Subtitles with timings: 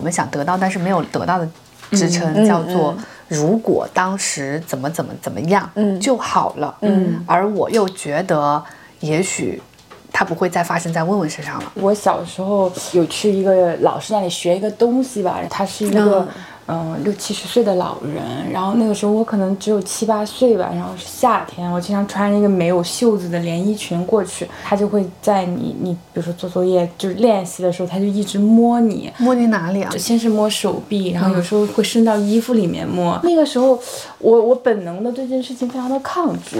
[0.00, 1.46] 我们想得到但是没有得到的
[1.90, 2.96] 支撑，叫做
[3.28, 6.74] 如果当时怎么怎么怎么样就好了。
[6.80, 8.64] 嗯，而我又觉得
[9.00, 9.62] 也许
[10.10, 11.70] 它不会再发生在问问身上了。
[11.74, 16.26] 我小时候有去一个老师那里学一个东西吧，他是一个。
[16.72, 29.90] 嗯，六七十岁的老人，然后那个时候我可能只有七八岁吧，然后是夏天，我经常穿一个没有袖子的连衣裙过去，他就会在你你比如说做作业就是练习的时候，他就一直摸你，摸你哪里啊？
[29.98, 33.18] 先是摸手臂，然后有时候会伸到衣服里面摸。
[33.24, 33.76] 那个时候
[34.20, 36.56] 我我本能的对这件事情非常的抗拒，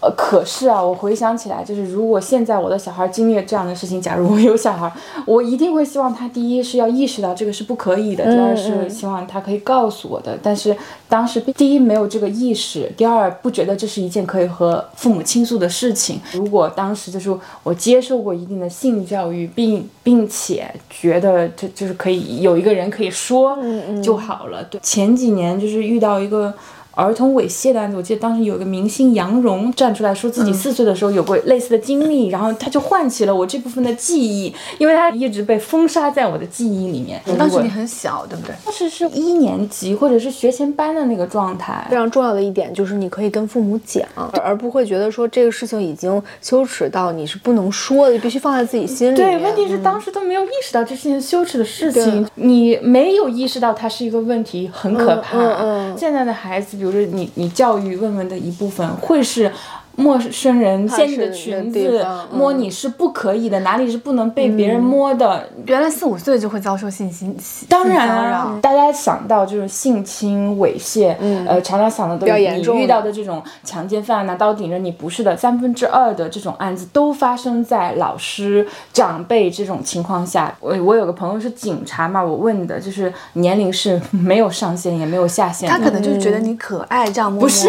[0.00, 4.92] 呃，可是啊，我回想起来，就是如果现在我的小孩经历了这样的事情，假如我有小孩，
[5.26, 9.40] 我一定会希望他第一是要意识到这个是不可以的，第二是希望他。
[9.40, 10.76] 可以告诉我的，但是
[11.10, 16.20] 当时第一没有这个意识，第二不觉得这是一件可以和父母倾诉的事情。
[16.32, 23.58] 如果当时就是我接受过一定的性教育，并并且觉得这就是可以有一个人可以说
[24.02, 24.62] 就好了。
[24.64, 26.54] 对，前几年就是遇到一个。
[26.92, 37.22] 儿童猥亵的案子，我记得当时有个明星杨蓉站出来说自己四岁的时候有过类似的经历，然后他就唤起了我这部分的记忆，因为他一直被封杀在我的记忆里面。
[37.38, 38.54] 当时你很小，对不对？
[38.64, 41.86] 当时是一年级或者是学前班的那个状态。
[41.90, 44.04] 非常重要的一点就是你可以跟父母讲，
[44.42, 49.16] 而不会觉得说这个事情已经羞耻到你是不能说的，必须放在自己心里。
[49.16, 55.38] 对，问题是当时都没有意识到这是件羞耻的事情，你没有意识到它是一个问题，很可怕。
[55.38, 56.76] 嗯现在的孩子。
[56.76, 59.50] 比如说，你你教育问问的一部分会是。
[59.96, 65.46] 陌生人掀你的裙子摸你是不可以的，哪里是不能被别人摸的？
[65.66, 67.36] 原来四五岁就会遭受性侵，
[67.68, 71.14] 当然啊，大家想到就是性侵猥亵，
[71.46, 80.54] 呃，常常想的都是你遇到的这种强奸犯拿刀顶着你，不是的，三分之二的这种案子都发生在老师长辈这种情况下。
[80.60, 87.42] 我我有个朋友是警察嘛，我问的就是年龄是没有上限也没有下限，他可能就是觉得你可爱这样摸。
[87.42, 87.68] 不是，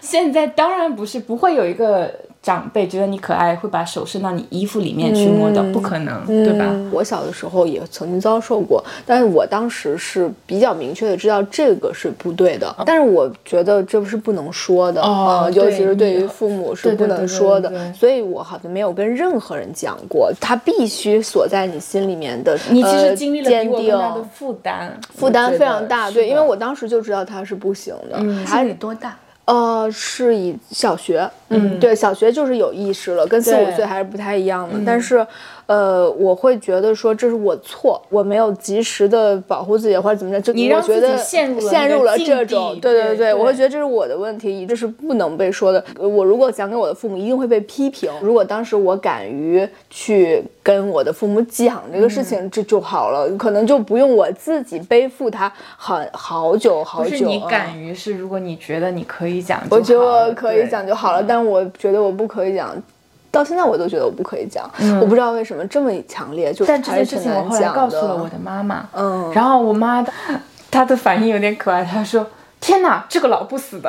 [0.00, 1.57] 现在当然不是，不会。
[1.58, 6.64] 有一个长辈觉得你可爱，会把手伸到你衣服里面去摸的，不可能，对吧？
[6.92, 22.56] 我小的时候也曾经遭受过，但是我当时是比较明确的知道这个是不对的，但是我觉得这不是不能说的啊，尤其是对于父母是不能说的，所以我好像没有跟任何人讲过，他必须锁在你心里面的。
[22.70, 28.18] 你其实经历了比我大的负担，负担非常大，对，因为我当时就知道他是不行的。
[28.46, 29.18] 还你多大？
[29.48, 35.26] 呃，是以小学，嗯，对，小学就是有意识了，跟四五岁还是不太一样的，但是。
[35.68, 45.84] 呃，我会觉得说这是我错，我没有及时的保护自己或者怎么着，就我觉得陷入了这种，对对对，我会觉得这是我的问题，这是不能被说的。
[45.98, 48.10] 我如果讲给我的父母，一定会被批评。
[48.22, 57.10] 如果当时我敢于去跟我的父母讲这个事情，这就好了，可能就不用我自己背负它很好久好久。
[57.10, 62.74] 不是你敢于，是如果你觉得你可以讲，我觉得我可以讲就好了，但我觉得我不可以讲。
[63.30, 70.04] 到现在我都觉得我不可以讲，我不知道为什么这么强烈，就但这件事情我后来告诉了我的妈妈，嗯，然后我妈
[70.70, 72.26] 她的反应有点可爱，她说。
[72.60, 73.88] 天哪，这个老不死的！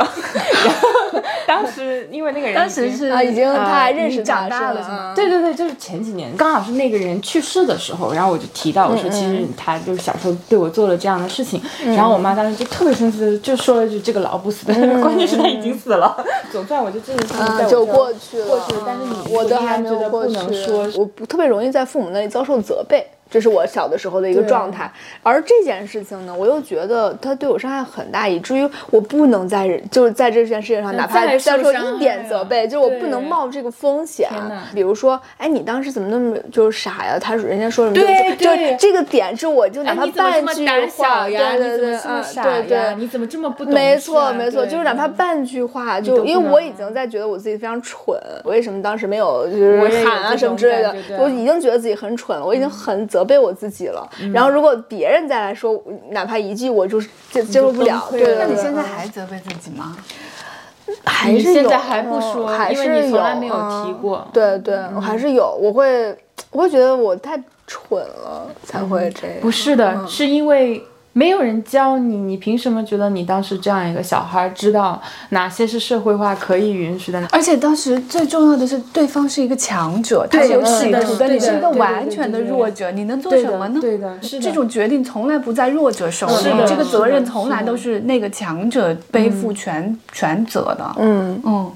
[1.48, 5.14] 然 后当时因为那个人当时是啊，已经他还认识长大了是吗？
[5.16, 16.24] 对对对，就是前几年，刚好是那个人去世的时候，然后我就提到我说，其实他就是小时候对我做了这样的事情，然后我妈当时就特别生气，就说了一句这个老不死的， 关键是他已经死了。
[16.52, 18.84] 总算我就这件事情就过去了，过去了。
[18.86, 20.36] 但是你我都还没有过去，
[20.96, 23.06] 我不特别容易在父母那里遭受责备。
[23.30, 24.92] 这是我小的时候的一个状态，
[25.22, 34.30] 而这件事情呢，我又觉得他对我伤害很大，以至于我不能在就是在这件事情上，哪怕再受一点责备，就我不能冒这个风险。
[34.74, 37.20] 比如说，哎，你当时怎么那么就是傻呀？
[37.20, 37.96] 他人家说什么？
[37.96, 40.66] 对对，这个点是我就哪怕半句
[40.98, 43.74] 话，对对对，啊，对对，你怎么这么不懂？
[43.74, 50.96] 没错没错，就是哪怕半句话，就因为我已经在觉得我自己非常蠢，我为什么当时没有就是喊啊什么之类的？
[51.20, 54.10] 我已经觉得自己很蠢了，我已经很责备我自己了。
[54.34, 58.08] 然后，如果别人再来说，哪怕一句，我就是接接受不了。
[58.12, 59.96] 对，那你现在还责备自己吗？
[61.06, 63.56] 还是现在还不说，还是从来没有
[63.86, 64.28] 提过。
[64.34, 66.18] 对对，我还是有，我会，
[66.52, 69.38] 我会觉得我太蠢了才会这样。
[69.42, 70.84] 不是的，是因为。
[71.20, 75.02] 没有人教你，你凭什么觉得你当时这样一个小孩知道
[75.32, 77.22] 哪些是社会化可以允许的？
[77.30, 83.82] 而且当时最重要的是，对方是一个强者，他有企图，你是一个完全的弱者，你能做什么呢？
[83.82, 90.96] 对的，是这种决定从来不在弱者手里，这个责任从来都是那个强者背负全全责的。
[91.00, 91.70] 嗯嗯。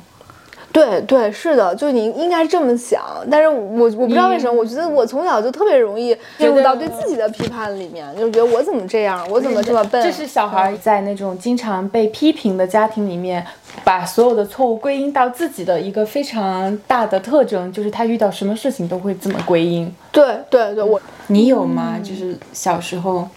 [0.74, 3.00] 对对，是的，就你应该这么想，
[3.30, 10.02] 但是我我不知道为什么，我觉得我从小就特别容易进入到对自己的批判里面，就觉得我怎么这样，我怎么这么笨。
[10.04, 13.46] 这是小孩在那种经常被批评的家庭里面，
[13.84, 19.94] 把所有的错误归因到自己的一个非常大的特征，就是他遇到什么事情都会这么归因。
[20.12, 22.00] 对对对，我你有吗？
[22.04, 23.28] 就是小时候，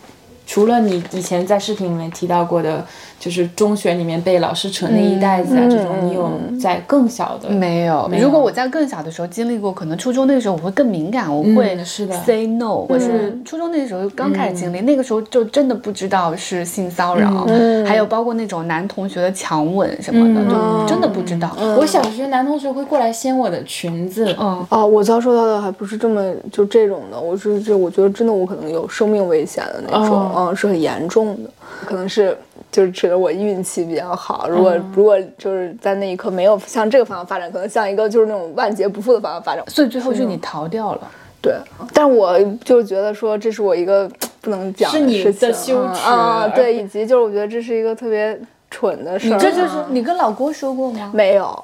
[0.47, 2.83] 除了你以前在视频里面提到过的。
[3.19, 6.31] 就是中学里面被老师扯内衣带子啊，这种你有
[6.61, 8.09] 在更小的没有？
[8.21, 11.77] 如果我在更小的时候经历过，可能初中那个时候我会更敏感，我会
[12.25, 12.85] say no。
[12.89, 17.47] 我是初中那个时候刚开始经历，那个时候就真的不知道是性骚扰，
[17.87, 20.51] 还有包括那种男同学的强吻什么的，
[20.83, 21.57] 就真的不知道。
[21.79, 31.51] 我小学男同学会过来掀我的裙子，嗯哦，我遭受到的还不是这么就这种的，我是这我觉得真的我可能有生命危险的那种，嗯，是很严重的，
[31.87, 32.37] 可能是。
[32.77, 41.01] 就是觉得我运气比较好，如果如果就是在那一刻没有向这个方向发展，可能向一个就是那种万劫不复的方向发展，所以最后是你逃掉了。
[41.41, 41.55] 对，
[41.95, 44.07] 但我就觉得说这是我一个
[44.43, 48.39] 不能讲的事情啊，对，以及就是我觉得这是一个特别
[48.71, 49.39] 蠢的事儿。
[49.39, 51.11] 这就是你跟老郭说过吗？
[51.15, 51.59] 没有。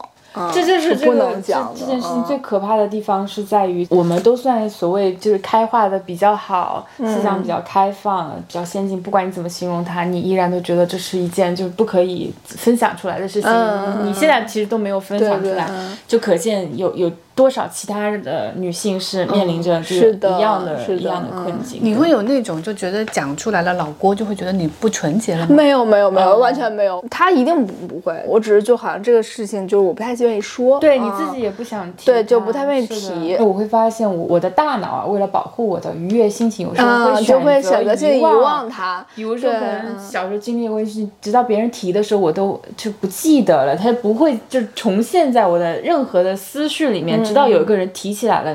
[0.53, 9.03] 这就是不能讲这件事情最可怕的地方，是在于我们都算所谓就是开化的比较好，思想比较开放、比较先进。
[9.03, 13.51] 不管你怎么形容它，你依然都觉得这是一件就是不可以分享出来的事情。
[14.05, 15.69] 你现在其实都没有分享出来，
[16.09, 17.11] 就可见有有。
[17.35, 21.81] 多少其他的女性是面临着就是一样的、一样的困境？
[21.83, 25.55] 你会有那种就觉得讲出来了，老郭就会觉得你不纯洁了吗？
[25.55, 27.03] 没有，没有，没有，完全没有。
[27.11, 28.23] 他一定不不会。
[28.27, 30.79] 我只是就好像这个事情，就是我不太愿意说。
[30.79, 32.07] 对你自己也不想提。
[32.07, 33.37] 对，就不太愿意提。
[33.37, 39.05] 我会发现，我的大脑啊，为了保护我的愉悦心情，有时候会选择性遗忘它。
[39.15, 48.13] 比如说，可能小时候经历过一些，直到别人提的时候，我都就不记得了，它不会就重现在我的任何的思绪里面，直到有一个人提。
[48.13, 48.55] 起来了，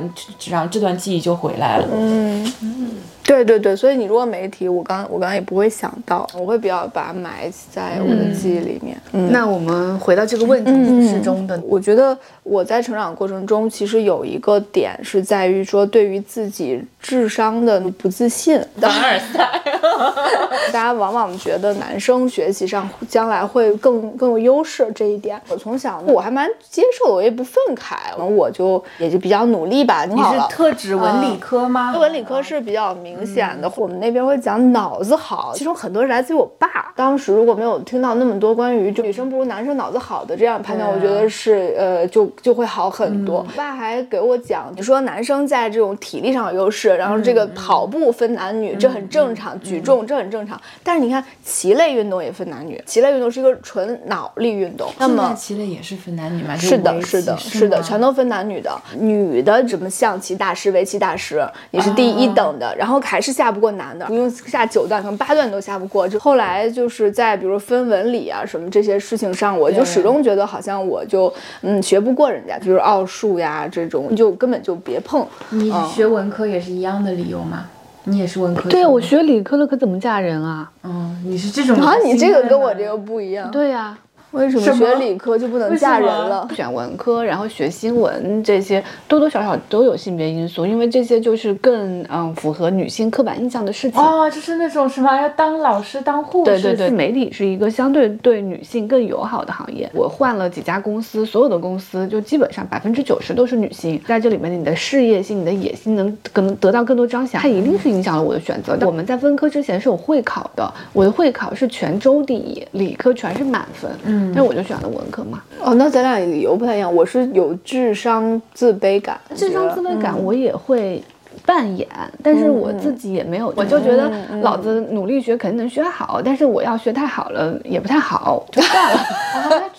[0.52, 1.88] 然后这段记忆就回来了。
[1.92, 2.92] 嗯嗯，
[3.28, 8.98] 对对对，所以你如果没提，我刚我刚刚也不会想到，我会比较把它埋在我的记忆里面。
[9.12, 10.72] 嗯，那我们回到这个问题
[11.10, 18.60] 之中的，我觉得我在成长过程中，其实有一个点是在于说，对于自己智商的不自信。
[18.80, 19.62] 凡尔赛。
[20.72, 30.06] 大家往往觉得男生学习上将来会更更有优势这一点，我从小我还蛮接受的，我也不愤慨，我就也就比较努力吧。
[30.06, 31.98] 你是特指文理科吗？
[31.98, 33.72] 文理科是比较明显的。
[33.78, 36.94] 我们那边会讲脑子好，其中很多是来自于我爸。
[36.96, 43.38] 当时如果没有听到那么多关于就女生不如男生脑子好的这样判断，我觉得是呃就就会好很多。
[43.38, 50.60] 我爸还给我讲，你说男生在这种体力上有优势，然后这个跑步分男女，这很正常，举重这很正常。
[50.84, 54.90] 但是你看，棋类运动也分男女，棋类运动是一个纯脑力运动。
[54.98, 56.56] 那么棋类也是分男女吗？
[56.56, 58.72] 是的，是的，是的，全都分男女的。
[59.00, 66.06] 女的什么象棋大师、围棋大师，你是第一等的，然后还是下不过男的，不用下九段，可能八段都下不过。
[66.08, 75.26] 就后来就是在比如分文理啊什么这些事情上，我就始终觉得好像我就嗯学不过人家，比如奥数呀这种，就根本就别碰。
[75.52, 77.66] 你学文科也是一样的理由吗？
[78.04, 78.70] 你也是文科？
[78.70, 80.70] 对我学理科的可怎么嫁人啊？
[80.84, 81.96] 嗯，你是这种啊？
[82.04, 83.50] 你这个跟我这个不一样。
[83.52, 83.98] 对呀。
[84.32, 86.48] 为什么学理科就不能嫁人了？
[86.54, 94.00] 选文科，然后学新闻，这些多多少少都有性别因素，因为这些就是更嗯符合女性刻板印象的事情。
[94.00, 96.52] 哦，就是那种什么要当老师、当护士。
[96.52, 99.90] 对对对，媒体是一个相对对女性更友好的行业。
[99.94, 108.78] 我换了几家公司，所有的公司就基本上百分之九十都是女性，在这里面你的事业心、你的野心能可能得到更多彰显，它一定是影响了我的选择。
[108.86, 113.90] 我们在分科之前是有会考的，我的会考是全州第一，理科全是满分。
[114.04, 114.88] 嗯，但我就选了。
[114.88, 116.94] 文科嘛，哦，那咱俩理由不太一样。
[116.94, 121.04] 我是有智商自卑感，智商自卑感我也会
[121.46, 121.88] 扮演，
[122.24, 129.00] 但是我自己也没有，我就觉得老子努力学肯定能学好，但是我要学太好了也不太好，就 算了。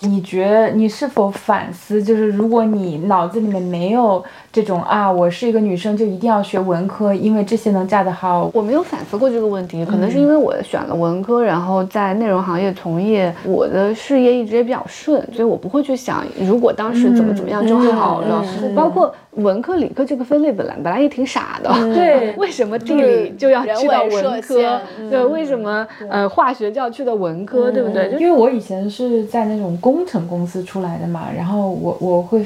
[0.01, 2.01] 你觉得你是否反思？
[2.01, 4.23] 就是如果你脑子里面没有。
[4.51, 8.49] 这种啊，我是一个女生，就一定要学文科，因为这些能嫁得好。
[8.51, 18.43] 我没有反思过这个问题，可能是因为我选了文科，然后在内容行业从业，我的事业一直也比较顺，所以我不会去想，如果当时怎么怎么样就好了。
[18.75, 24.81] 包括文科、理科这个分类本来本来也挺傻的， 对，为什么地理就要去到文科？
[25.09, 27.71] 对，为什么呃化学就要去到文科？
[27.71, 28.09] 对不对？
[28.19, 32.45] 因为我以前是在那种工程公司出来的嘛，然后我我会。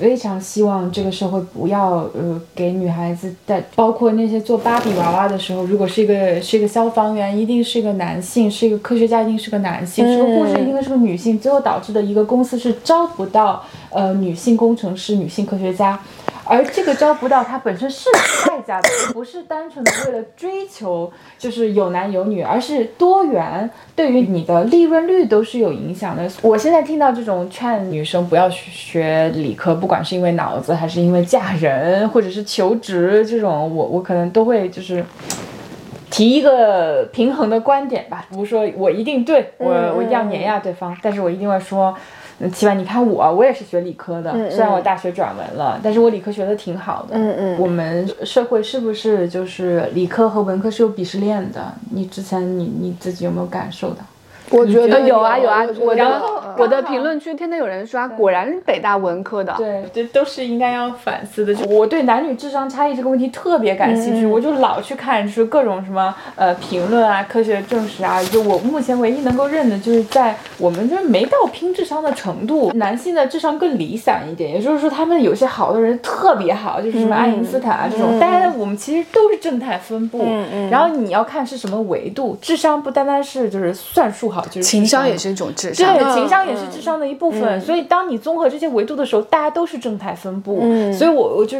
[0.00, 11.38] 非常希望这个社会不要呃给女孩子带，包括那些做芭比娃娃的时候，如果是一个是一个消防员，一定是一个男性；是一个科学家，一定是个男性；是个护士，一定是个女性。
[11.38, 16.00] 最后导致的一个公司是招不到呃女性工程师、女性科学家。
[16.44, 18.08] 而这个招不到，它本身是
[18.46, 26.28] 代价的，不是单纯的为了追求就是有男有女，而是多元，对于你的利润率都是有影响的。
[26.42, 35.04] 我现在听到这种劝女生不要学理科，不管是因为脑子，还是因为嫁人，或者是求职这种，我我可能都会就是
[36.10, 41.94] 提一个平衡的观点吧，不是说我一定对我我一定要碾压对方，但是我一定会说。
[42.48, 47.16] 起码你看我，我也是学理科的，虽然我大学转文了，但是我理科学的挺好的。
[47.16, 47.58] 嗯嗯。
[47.58, 51.72] 我们社会是不是就是理科和文科是有鄙视链的？
[51.90, 53.96] 你之前你你自己有没有感受到？
[54.52, 56.02] 我觉得有啊有啊，我的
[56.58, 59.54] 我的评论区天天有人刷，果然是北大文科的。
[59.56, 61.54] 对，这都是应该要反思的。
[61.68, 68.22] 我对男女智商差异这个问题特别感兴趣，我就老去看，就是各种什么呃评论啊、科学证实啊。
[68.24, 74.52] 就我目前唯一能够认的，就是在我们就是没到拼智商的程度，男性的智商更理想一点。
[74.52, 78.18] 也就是说，他们有些好的人特别好，就是什么爱因斯坦啊这种。
[78.18, 80.22] 当然，我们其实都是正态分布。
[80.22, 80.70] 嗯嗯。
[80.70, 84.44] 然后你要看是什么维度，智商不单单是就是算术好。
[84.50, 87.60] 就是情商也是一种智商，对，情商也是智商的一部分。
[87.60, 90.60] 所以，当你综合这些维度的时候，大家都是正态分布。
[90.92, 91.58] 所以，我我就。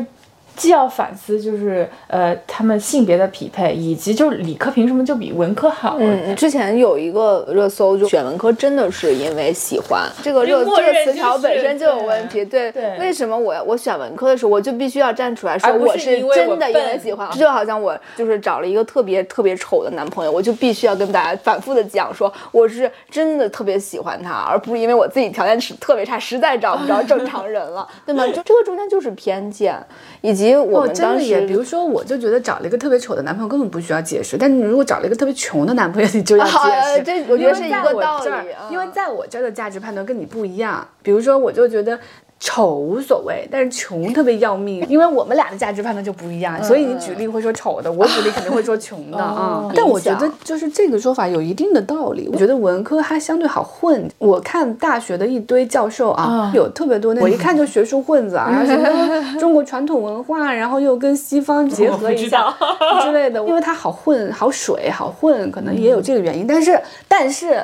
[0.60, 5.96] 既要反思，就是呃，他们性别的匹配，以及就是理科凭什么就比文科好？
[5.98, 12.44] 嗯，之前有一个热搜，就选文科真的是因为喜欢这个热这个词条本身就有问题。
[12.44, 17.30] 对对，为什么我我选文科的时候，我就必须要站出来说我是真的因为喜欢？
[17.30, 28.26] 就好像我就是找了一个特别特别丑的男朋友，我就必须要跟大家反复的讲说我是真的特别喜欢他，而不是因为我自己条件是特别差，实在找不着正常人了，对吗？
[28.26, 29.74] 就这个中间就是偏见，
[30.20, 30.49] 以及。
[30.58, 36.52] 我们当时，比如说，我就觉得找了一个特别丑的男朋友根本不需要解释，但你如果找了一个特别穷的男朋友，你就要 解
[36.96, 37.02] 释。
[37.02, 38.30] 这我觉得是一个道理，
[38.70, 40.86] 因为在我这儿的价值判断跟你不一样。
[41.02, 41.98] 比如说，我就觉得。
[42.42, 49.70] 丑无所谓，但是穷特别要命，因为我们俩的价值判断就不一样，所以你举例会说丑的，我举例肯定会说穷的啊。
[49.74, 52.30] 但我觉得就是这个说法有一定的道理。
[52.32, 54.10] 我觉得文科还相对好混。
[54.16, 62.54] 我看大学的一堆教授啊，有特别多那我一看就学术混子啊，然后什么 中国传统文化，然后又跟西方结合一下
[63.02, 66.46] 之类的，因为它好混、好水、好混，可能也有这个原因。
[66.46, 67.60] 但是，但是。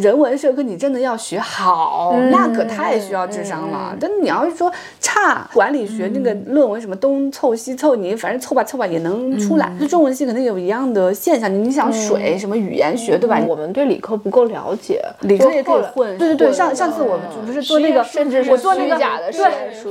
[0.00, 3.96] 人文社科你真的要学好，那可太需要智商了。
[4.00, 9.72] 但你要是说差管理学那个论文什么东凑西凑，你反正凑吧凑吧也能出来。
[9.78, 11.46] 那中文系肯定有一样的现象。
[11.46, 13.40] 你想水什么语言学对吧？
[13.46, 16.18] 我们对理科不够了解，理科也可以混。
[16.18, 19.46] 对对对，上上次我们不是做那个，甚至是我做那个假的对，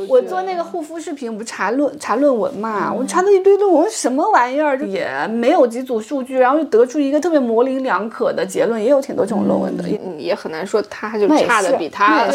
[0.10, 2.94] 我做那个护肤视频不查论查论文嘛？
[2.94, 9.74] 我查了一堆论文，什么玩意儿也没有几组数据，然后就得出一个特别模棱两可的结论，也有挺多这种论文。
[9.85, 9.85] 也
[10.18, 12.26] 也很难说，他就差的比他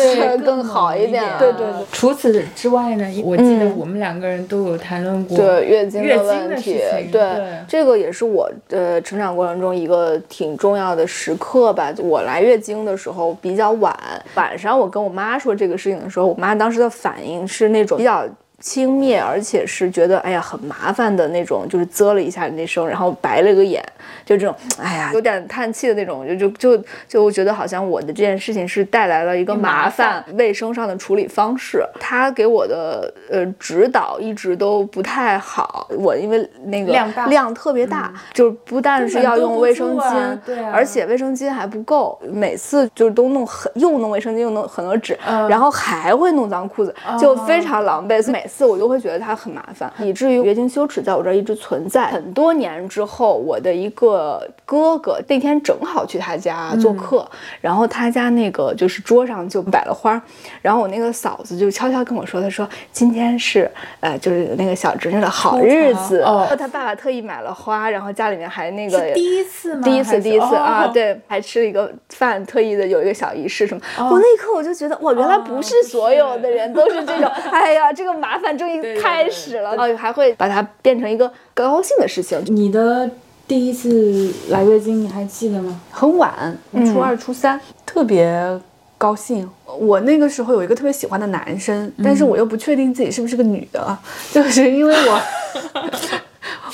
[0.44, 1.24] 更好一点。
[1.38, 1.86] 对对对。
[1.92, 6.80] 除此之外呢，我记得我们两个人都有谈论过对月经的问题。
[7.10, 7.22] 对，
[7.68, 11.92] 这个也是我的成长过程中一个挺重要的时刻吧。
[11.98, 13.94] 我来月经的时候比较晚，
[14.34, 18.24] 晚上我跟我妈说这个事情的时候，我妈当时的反应是那种比较。
[18.60, 23.82] 轻蔑，而且是觉得哎呀很麻烦的那种，就是啧了一下那声，然后白了个眼，
[24.26, 31.82] 就这种哎呀有点叹气的那种，就就就就觉得好像我的这件事情是带来了一个麻烦，卫生上的处理方式。
[31.98, 48.46] 他给我的呃指导一直都不太好，我因为那个量量特别大，就是不但是要用卫生巾，对，而且卫生巾还不够，每次就是都弄很又弄卫生巾又弄很多纸，然后还会弄脏裤子，就非常狼狈，每。
[48.50, 52.10] 次我都会觉得它很麻烦，以至于月经羞耻在我这儿一直存在。
[52.10, 57.24] 很多年之后，我的一个哥哥那天正好去他家做客，
[57.60, 60.20] 然后他家那个就是桌上就摆了花，
[60.60, 69.82] 然后我那个嫂子就悄悄跟我说，她说今天是呃就是那个小侄女的好日子，哦他爸爸特意买了花，然后家里面还那个第一次吗？
[69.84, 73.80] 第一次第一次啊， 对，还吃了一个饭，特意的有一个小仪式什么。
[73.98, 78.39] 我那一刻我就觉得哇，原来不是所有的人都是这种， 哎呀，这个麻。
[78.42, 82.42] 反正一开始了，哦，还会把它变成一个高兴的事情。
[82.46, 83.08] 你的
[83.46, 85.80] 第一次来月经，你还记得吗？
[85.90, 86.56] 很晚，
[86.86, 88.60] 初二、初三，特别
[88.96, 89.48] 高兴。
[89.78, 93.98] 我那个时候有一个特别喜欢的男生，但是我又不确定自己是不是个女的，
[94.32, 95.22] 就是因为我，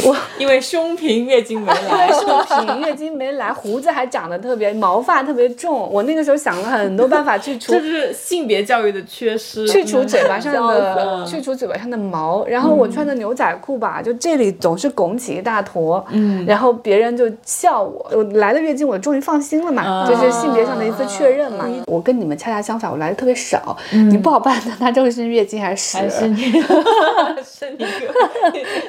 [0.05, 0.17] 我。
[0.39, 5.89] 因为胸平月经没来， 胸平月经没来，胡子还长得特别，毛发特别重。
[5.91, 12.45] 我那个时候想了很多办法去除，这是性别教育的缺失，去除嘴巴上的，去除嘴巴上的毛。
[12.47, 18.07] 然后我穿的牛仔裤吧，就这里总是拱起一大坨，嗯，然后别人就笑我。
[18.13, 21.65] 我来了月经，我终于放心了嘛，就是性别上的一次确认嘛。
[21.87, 23.77] 我跟你们恰恰相反，我来的特别少。
[24.11, 26.37] 你不好判断它这个是月经还是屎，是你，
[27.43, 27.87] 是你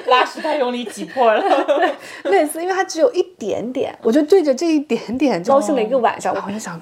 [0.06, 1.42] 拉屎太用力挤破了。
[2.24, 6.34] 类似，因为它只有一点点，我就对着这一点点高兴了一个晚上。
[6.46, 6.80] 我就想。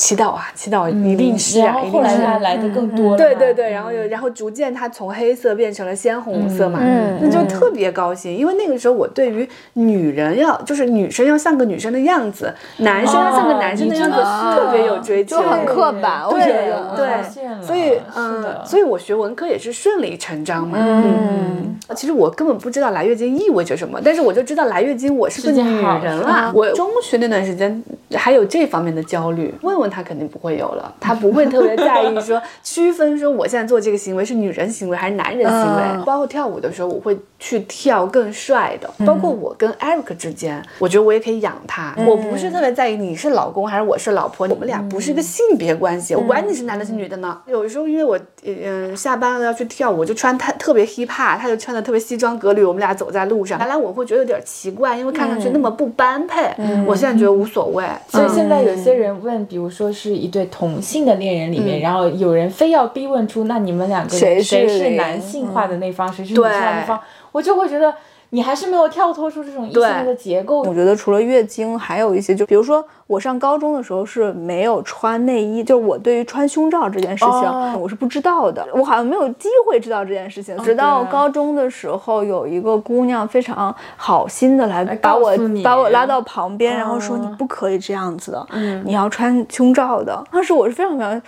[0.00, 3.18] 祈祷啊，祈祷一定是啊，后来它来的更多了。
[3.18, 6.80] 对对对，然后又然后逐渐它从黑色变成了鲜红色嘛，
[7.20, 14.16] 那就特别高兴，因为那个时候我对于女人要就是女生要像个女生的样子，男生要像个男生的样子
[14.56, 20.78] 特别有追求，就很刻板，我觉得对，所以嗯，所以我学文科也是顺理成章嘛。
[20.80, 26.50] 嗯，其实我根本不知道来月经意味着什么，但是我就知道来月经我是个女人了。
[26.54, 27.82] 我中学那段时间
[28.14, 29.89] 还有这方面的焦虑，问问。
[29.90, 36.04] 他肯定不会有了， 他不会特别在意说区分说我现在做这个行为是女人行为还是男人行为。
[36.04, 38.88] 包括跳舞的时候，我会去跳更帅的。
[39.04, 41.92] 包括我跟 Eric 之间，我觉得我也可以养他。
[42.06, 46.14] 我不是特别在意你是老公还是我是老婆，我们俩不是一个性别关系。
[46.14, 47.40] 我管你是男的是女的呢。
[47.46, 56.54] 有时候因为我嗯下班了要去跳舞，就穿太特别 hip hop，他就穿的特别西装革履，我们俩走在路上，原来我会觉得有点奇怪，因为看上去那么不般配。
[56.86, 57.84] 我现在觉得无所谓。
[58.08, 59.90] 所以现在有些人问，比如说。
[59.92, 67.00] 是一对同性的恋人里面，然后有人非要逼问出，那你们两个人谁是男性化的那方，谁是女性化的那方，
[67.32, 67.94] 我就会觉得。
[68.32, 70.62] 你还是没有跳脱出这种异性的结构。
[70.62, 80.56] 我觉得除了月经，还有一些，就比如说我上高中的时候是没有穿内衣，就是我对于穿胸罩这件事情我是不知道的，我好像没有机会知道这件事情。
[80.58, 85.32] 直到高中的时候，有一个姑娘非常好心的来把我
[85.64, 88.46] 把我拉到旁边，然后说你不可以这样子的，
[88.84, 90.22] 你要穿胸罩的。
[90.30, 91.20] 当时我是非常非常。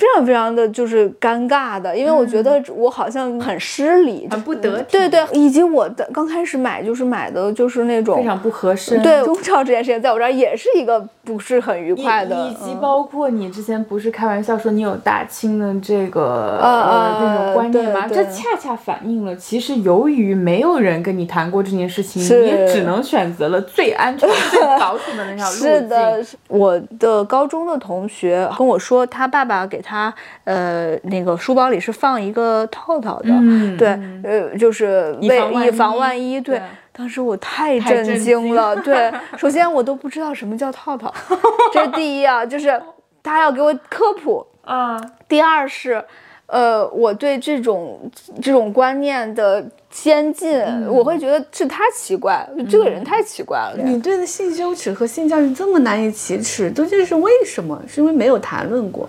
[0.00, 4.86] 非常非常的就是尴尬的，因为我觉得我好像很失礼，很不得体。
[4.92, 8.98] 对对，以及我的刚开始买就是买的就是那种非常不合适。
[9.00, 12.34] 对，中超这件事情在我这儿也是一个不是很愉快的。
[12.48, 18.08] 以及包括你之前不是开玩笑说你有大清的这个呃那种观念吗？
[18.08, 25.68] 这恰恰反映了，其实由于没有人跟你谈过这件事情，你也只能选择了最安全、最保守的那条路径。
[25.68, 29.89] 是的，我的高中的同学跟我说，他爸爸给他。
[29.90, 33.28] 他呃，那个书包里是放一个套套的，
[33.76, 33.88] 对，
[34.22, 36.40] 呃，就是为以防万一。
[36.40, 38.76] 对，当时我太震惊了。
[38.76, 41.12] 对，首先我都不知道什么叫套套，
[41.74, 42.80] 这是第一啊，就是
[43.20, 44.96] 他要给我科普啊。
[45.26, 46.04] 第二是，
[46.46, 48.08] 呃，我对这种
[48.40, 53.82] 这种观念的先进，我会觉得是他奇怪，这个人太奇怪了。
[53.82, 57.82] 你对的性羞耻和性教育这么难以启齿，究竟是为什么？
[57.88, 59.08] 是因为没有谈论过。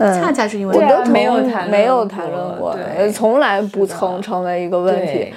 [0.00, 2.76] 恰恰是因为我都没有谈没有谈论过，
[3.12, 5.32] 从来不曾成为一个问题，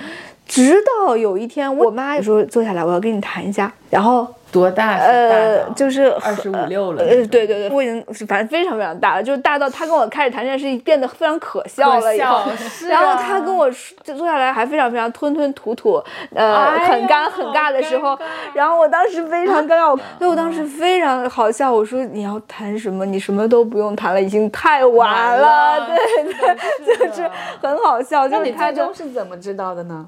[0.47, 0.75] 直
[1.07, 4.27] 到有一天，我妈说坐下来，我要跟你谈一下，然后。
[4.53, 4.97] 多大？
[4.97, 7.03] 呃，就是二十五六了。
[7.03, 12.43] 呃，对对对，我已经反正非常非常大了，就是大到他跟我开始谈这件事情变得非常可笑了以后，
[12.87, 13.69] 然后他跟我
[14.03, 16.01] 就坐下来还非常非常吞吞吐吐，
[16.35, 18.17] 呃，很干很尬的时候，
[18.53, 23.05] 然后我当时非常尴尬，所以我当时非常好笑，我说你要谈什么？
[23.05, 25.87] 你什么都不用谈了，已经太晚了。
[25.87, 25.97] 对
[26.33, 27.29] 对， 就是
[27.61, 28.27] 很好笑。
[28.27, 30.05] 那你最终是怎么知道的呢？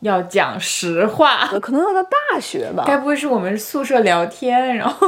[0.00, 2.84] 要讲实话，可能要到大学吧。
[2.86, 5.06] 该不会是我们宿舍聊天，然后，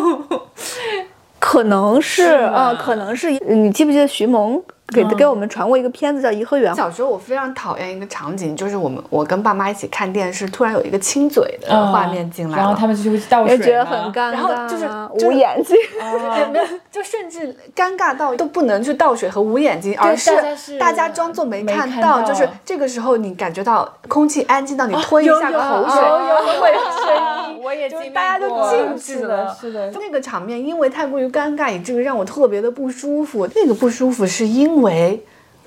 [1.39, 3.31] 可能是啊，可能是。
[3.31, 4.63] 你记不记得徐萌？
[4.93, 6.73] 给给我们传过一个片子叫《颐和园》。
[6.77, 14.87] 小时候我非常讨厌一个场景，就是我们我跟爸妈一起看电视，突然有一个亲嘴的画面进来，然后他们就会倒水，觉得很尴尬，然后就是
[15.27, 15.77] 捂眼睛，
[16.53, 26.03] 没有，就甚至尴尬到都不能去倒水和捂眼睛，而是大家装作没看到，就是这个时候你感觉到空气安静到你吞一下口水，
[26.61, 33.49] 会有声音， 我也就大家都静止了，是的，那个场面因为太过于尴尬，以至于让我特别的不舒服。
[33.55, 34.80] 那个不舒服是因为。
[34.83, 35.23] 为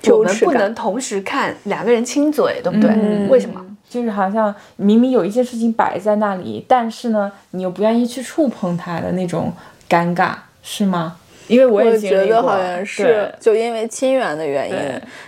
[0.08, 2.90] 我们不能同时看两个人亲嘴，对不对？
[3.28, 3.64] 为什么？
[3.88, 9.52] 就是好像明明有一件事情摆在那里，但是呢，你又不愿意去触碰它的那种
[9.88, 11.16] 尴尬，是吗？
[11.46, 14.76] 因为我也我觉得好像是，就因为亲缘的原因，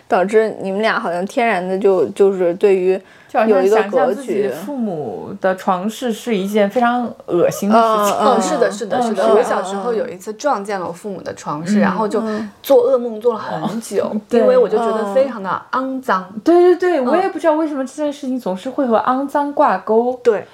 [0.08, 2.98] 导致你们俩好像天然的就就是对于
[3.44, 4.48] 有一个格局。
[4.64, 8.20] 父母的床事是一件非常恶心的事情。
[8.20, 9.26] 嗯嗯，是的，是的，是的。
[9.26, 12.22] 嗯我小时候有一次撞见了我父母的床事，然后就
[12.62, 16.24] 做噩梦做了很久， 因为我就觉得非常的肮脏。
[16.44, 20.18] 对对对，我也不知道为什么这件事情总是会和肮脏挂钩。
[20.22, 20.46] 对，呃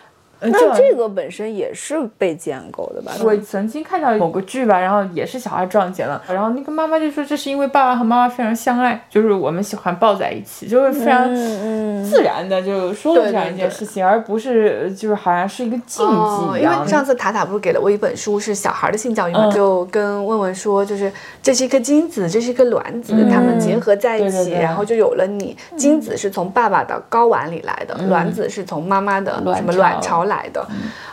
[0.45, 3.13] 那这个本身也是被建构的吧？
[3.23, 11.33] 我曾经看到某个剧吧，然后也是小孩撞见了，然后那个妈妈就说这是因为爸爸和妈妈非常相爱，就是我们喜欢抱在一起，就是非常
[12.05, 16.83] 自然的就说了对这样一件事情，而不是就是好像是一个禁哦因忌一样。
[16.83, 25.57] 为上次塔塔不是给了我一本书，是小孩的性教育嘛，嗯就跟问问说，就是这是一颗精子，这是一颗卵子，它们结合在一起，对对对然后就有了你。
[25.77, 30.67] 精子是从爸爸的睾丸里来的，卵子是从妈妈的什么卵巢来的。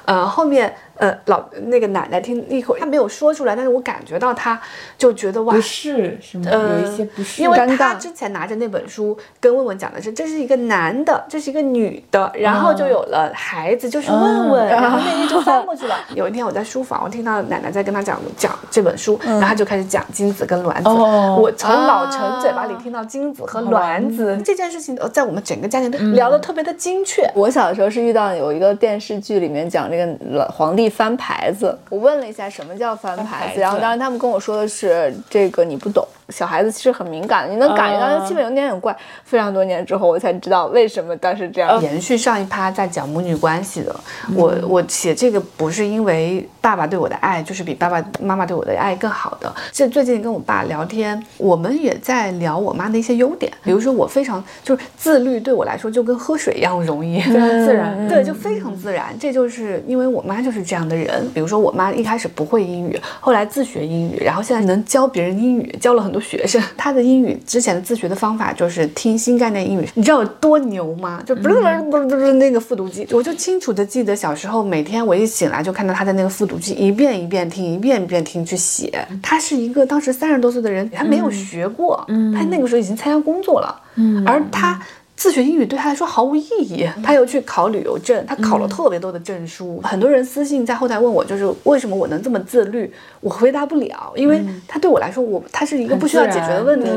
[0.05, 4.61] 呃，后面呃老那个奶奶听一口，她没有说出来，但是我感觉到她
[4.97, 5.61] 就觉得哇不。
[5.61, 6.45] 是是吗？
[6.51, 15.95] 呃有一些不是，因为尴尬他之前拿着那本书跟问问讲的是，这是一个男的，这是一个女的，然后就有了孩子，就是问问，然后那页就翻过去了。
[16.15, 20.89] 有一天我在书房，我听到奶奶在跟他讲讲这本书，然后他就开始讲精子跟卵子。
[20.89, 27.29] 哦我从老陈嘴巴里听到精子和卵子、这件事情，呃在我们整个家庭都聊得特别的精确。
[27.35, 33.61] 我小的时候是遇到有一个电视剧里面讲这个老皇帝翻牌子，我问了一下什么叫翻牌子，牌子。
[33.61, 38.95] 然后当时他们跟我说的是这个你不懂，小孩子其实很敏感的，你能感觉到他气氛有点点怪。
[39.23, 41.81] 非常多年之后，我才知道为什么当时这样。
[41.81, 43.95] 延续上一趴在讲母女关系的，
[44.35, 58.07] 我我写这个不是因为爸爸对我的爱就是比爸爸妈妈对我的爱更好的，这最近跟我爸聊天，我们也在聊我妈的一些优点，比如说我非常就是自律，对我来说就跟喝水一样容易，非常自然。
[58.07, 59.15] 对，就非常自然。
[59.19, 61.27] 这就是因为我妈就是这样的人。
[61.33, 66.61] 比如说，我妈一开始不会英语，后来自学英语，然后现在能教别人英语，教了很多学生。
[66.77, 71.21] 他的英语之前的自学的方法就是听新概念英语，你知道有多牛吗？
[71.25, 71.55] 就不是
[71.89, 79.07] 不是不是那个复读机，我就清楚的记得小时候每天我一醒来就看到他在那个复读机一遍一遍听，一遍一遍听去写。
[79.21, 82.03] 他是一个当时三十多岁的人，他没有学过，
[82.35, 83.81] 他那个时候已经参加工作了，
[84.25, 84.79] 而她。
[85.19, 89.81] 自学英语对他来说毫无意义，他又去考旅游证，他考了特别多的证书。
[89.83, 92.89] 很多人私信在后台问我，就是为什么我能这么自律？
[93.19, 96.89] 我回答不了，因为他对我来说，我他是一个不需要解决的问题，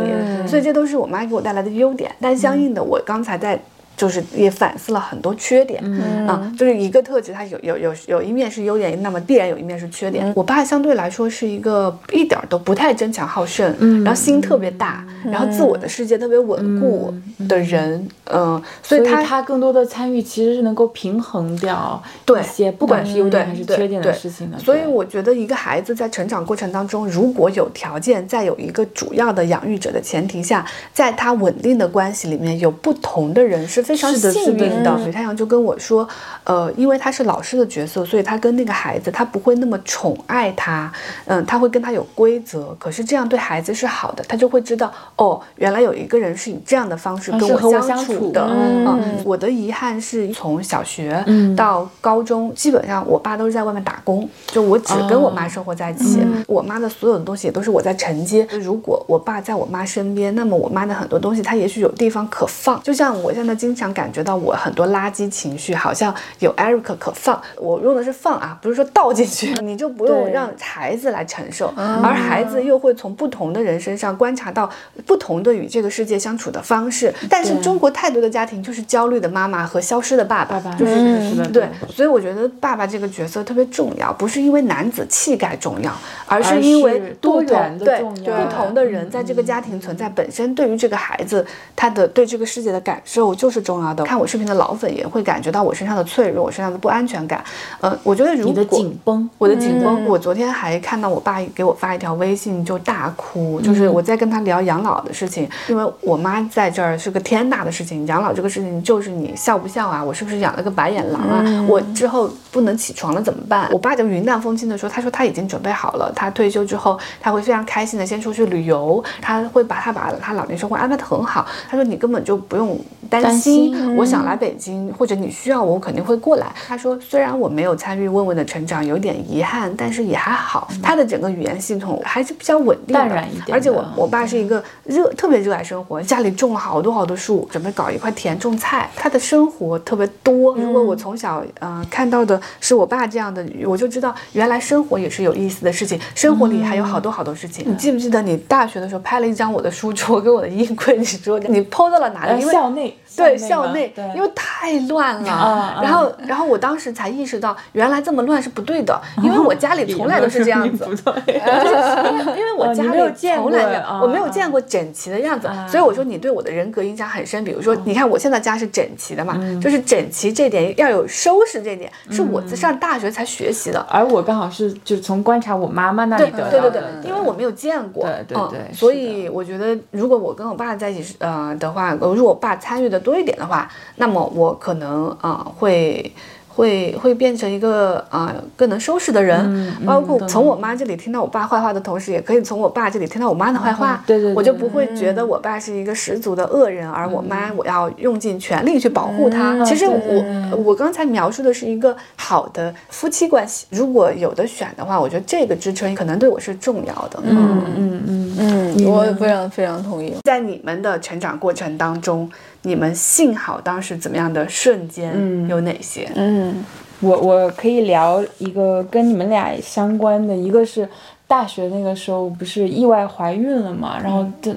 [0.47, 2.15] 所以这都是我妈给我带来的优点。
[2.21, 3.61] 但相应的，我刚才在。
[3.97, 6.27] 就是也反思了很多缺点，嗯。
[6.27, 10.33] 啊，就是一个特质，它有有有有一面是优点，那么必然有一面是缺点。
[10.37, 13.75] 我爸相对来说是一个一点儿都不太争强好胜，
[14.05, 17.13] 然后心特别大，然后自我的世界特别稳固
[17.49, 24.59] 的人，嗯，所以他他更多的参与其实是能够平衡掉对一些不管是优点还是缺点的事情的。
[24.59, 35.05] 所以我觉得一个孩子在成长过程当中，如果有条件，在有一个主要的养育者的前提下，在他稳定的关系里面，有不同的人是非常是的幸运是的的。
[35.05, 36.09] 吕太阳就跟我说，
[36.45, 40.93] 呃，因为他是老师的角色，所以他跟那个孩子，他不会那么宠爱他，
[41.27, 42.77] 嗯，他会跟他有规则。
[42.79, 48.47] 可是这样对孩子是好的，他就会知道，哦，原来有一个人是以这样的方式跟我相相处的。
[48.49, 56.21] 嗯嗯，我的遗憾是从小学嗯到高中，基本上我爸都是在外面打工，就我只跟我妈生活在一起。
[56.47, 58.47] 我妈的所有的东西也都是我在承接。
[58.61, 62.81] 如果我爸在我妈身边，那么我妈的很多东西，她也许有地方可放。
[62.83, 67.41] 就像我现在经常感觉到我很多垃圾情绪，好像有 Eric 可放。
[67.57, 74.69] 我用的是放啊，不是说倒进去， 你就不用让孩子来承受，而孩子又会从不同的人身上观察到
[75.07, 77.13] 不同的与这个世界相处的方式。
[77.31, 80.77] 但是中国太多的家庭就是焦虑的妈妈和消失的爸爸，爸爸。
[80.77, 85.93] 就是是的是的对，所以我觉得爸爸这个角色特别重要，不是因为男子气概重要，
[86.27, 88.45] 而是因为是多元的对重要。
[88.45, 94.05] 不同的人在这个家庭存在本身，对于这个孩子他的对这个世界的感受就是重要的。
[94.05, 97.43] 看我视频的老粉也会感觉到我身上的脆弱，我身上的不安全感。
[97.81, 113.69] 呃，我觉得如果你的紧绷，我的紧绷，我昨天还看到我爸给我发一条微信就大哭，就是我在跟他聊养老的事情，因为我妈在这儿是个天大的事情，养老这个事情就是你孝不孝啊，我是不是养了个白眼狼啊，我之后不能起床了怎么办？
[113.73, 126.53] 我爸就云淡风轻的说，他说他已经准备好了，他退休之后他会非常开心的先出去旅游，他会把他把他老年生活安排的很好，他说你根本就不用担担心京，我想来北京，或者你需要我，我肯定会过来。
[126.67, 130.69] 他说，虽然我没有参与问问的成长，有点遗憾，但是也还好。
[130.83, 133.55] 他的整个语言系统还是比较稳定的，淡然一点。
[133.57, 138.89] 而且我我爸是一个热特别热爱生活，家里种了好多好多树，准备搞一块田种菜。
[138.97, 140.55] 他的生活特别多。
[140.57, 147.65] 如果我从小嗯看到的是我爸这样的，我就知道原来生活也是有意思的事情，生活里还有好多好多事情。
[147.69, 150.97] 你记不记得你大学的时候拍了一张我的书 桌跟我的衣柜？
[150.97, 152.41] 你说你 PO 到了哪里？
[152.41, 152.97] 因为校内。
[153.17, 162.99] 对校内，因为太乱了，然后然后我当时才意识到，原来这么乱是不对的，因为我家里从来都是这样子， 因为我家里
[163.37, 167.43] 从来我没有见过整齐的样子，所以我说你对我的人格影响很深。
[167.43, 183.02] 比如说，你看我现在家是整齐的嘛，就是整齐这点要有收拾这点，是我在上大学才学习的，而我刚好是就是从观察我妈妈那里得到的，对对对，因为我没有见过，对对对，所以我觉得如果我跟我爸在一起呃的话，如果我爸参与的。
[183.03, 186.13] 多一点的话，那么我可能啊会
[186.55, 194.05] 会会变成一个啊更能收拾的人，包括从我妈这里听到我爸坏话的同时，也可以从我爸这里听到我妈的坏话。
[194.07, 199.65] 对对，我就不会觉得我爸是一个十足的恶人，而我妈我要用尽全力去保护他。
[199.65, 207.19] 其实我我刚才描述的是一个好的夫妻关系，如果有的选的话，我觉得这个支撑可能对我是重要的。
[207.25, 210.15] 嗯嗯嗯嗯，我非常非常同意。
[210.25, 212.31] 在你们的成长过程当中。
[212.63, 215.13] 你们幸好当时怎么样的瞬间
[215.49, 216.09] 有哪些？
[216.15, 216.65] 嗯，
[217.01, 220.89] 我我可以聊一个跟你们俩相关的，一个是
[221.27, 224.55] 大学那个时候不是意外怀孕了嘛，然后这，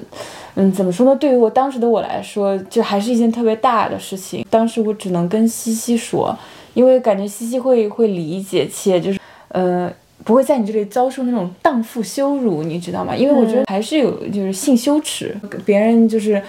[0.54, 1.16] 嗯，怎么说呢？
[1.16, 4.46] 对于我当时的我来说，就还是一件特别大的事情。
[4.48, 6.32] 当时我只能跟西西说，
[6.74, 9.92] 因为感觉西西会会理解，且就是，呃，
[10.22, 13.16] 不会在你这里遭受那种荡妇羞辱，你知道吗？
[13.16, 16.40] 因为我觉得还是有就是性羞耻，别人就是。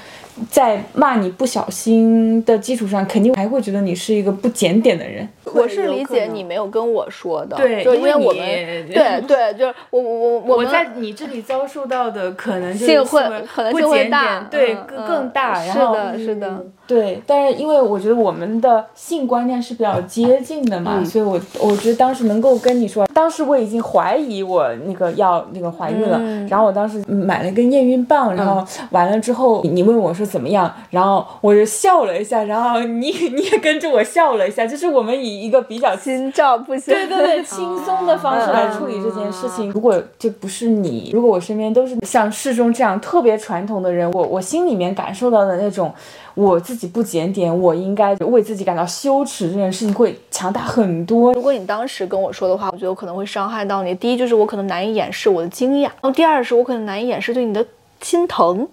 [0.50, 5.28] 在骂你不小心的基础上，肯定还会觉得你是一个不检点的人。
[5.46, 8.46] 我是理解你没有跟我说的，对，因为我们
[8.88, 15.64] 对 对，就是我我我我在你这里遭受到的可能性会可能性会大，对更更大。
[15.64, 17.22] 是的，是的，对。
[17.26, 26.20] 但是因为我觉得我们的性观念是比较接近的嘛，所以我我觉得当时能够跟你说，当时我已经怀疑我那个要那个怀孕了，
[26.50, 35.38] 然后我当时买了一根验孕棒，然后完了之后你问我说怎么样，然后我就笑了一下，然后你 你也跟着我笑了一下，就是我们以。
[35.38, 39.72] 一个比较心照不宣，对对对，轻松的方式来处理这件事情。
[39.72, 45.94] 如果这不是你，如果我身边都是像世中这样特别传统的人，我我心里面感受到的那种
[46.38, 51.34] 我自己不检点，我应该为自己感到羞耻这件事情会强大很多。
[51.34, 53.96] 如果你当时跟我说的话，我觉得我可能会伤害到你。
[53.96, 57.66] 第一就是我可能难以掩饰我的惊讶，然后第二是我可能难以掩饰对你的
[58.02, 58.68] 心疼。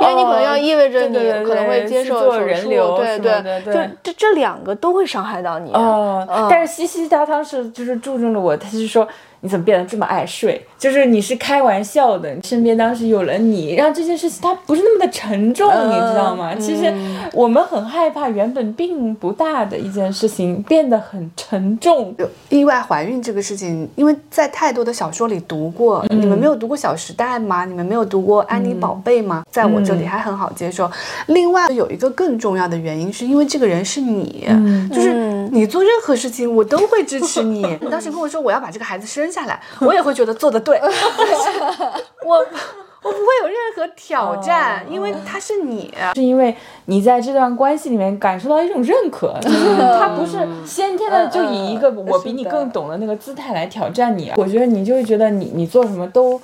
[0.00, 5.72] 因为你可能要意味着你可能会接受手术，对对对，就这这两个都会伤害到你。
[5.72, 9.06] 哦但是西西他当时就是注重了我，他是说。
[9.40, 10.60] 你怎么变得这么爱睡？
[10.78, 16.54] 就是你是开玩笑的，身边当时有了你，让这件事情它不是那么的沉重，你知道吗？
[16.56, 16.92] 其实
[17.32, 22.14] 我们很害怕原本并不大的一件事情变得很沉重。
[22.48, 27.64] 意外怀孕这个事情，因为在太多的小说里读过，你们没有读过《小时代》吗？
[27.64, 29.44] 你们没有读过《安妮宝贝》吗？
[29.50, 30.90] 在我这里还很好接受。
[31.26, 34.46] 另外有一个更重要的原因，是因为这个人是你，
[34.92, 37.62] 就是你做任何事情我都会支持你。
[37.80, 39.27] 你 当时跟我说我要把这个孩子生。
[39.30, 40.80] 下来，我也会觉得做的对，
[42.24, 56.40] 我我不会有任何挑战，因为他是你，是因为你在这段关系里面感受到一种认可， 就是他不是先天的就以一个我比你更懂的那个姿态来挑战你，我觉得你就会觉得你你做什么都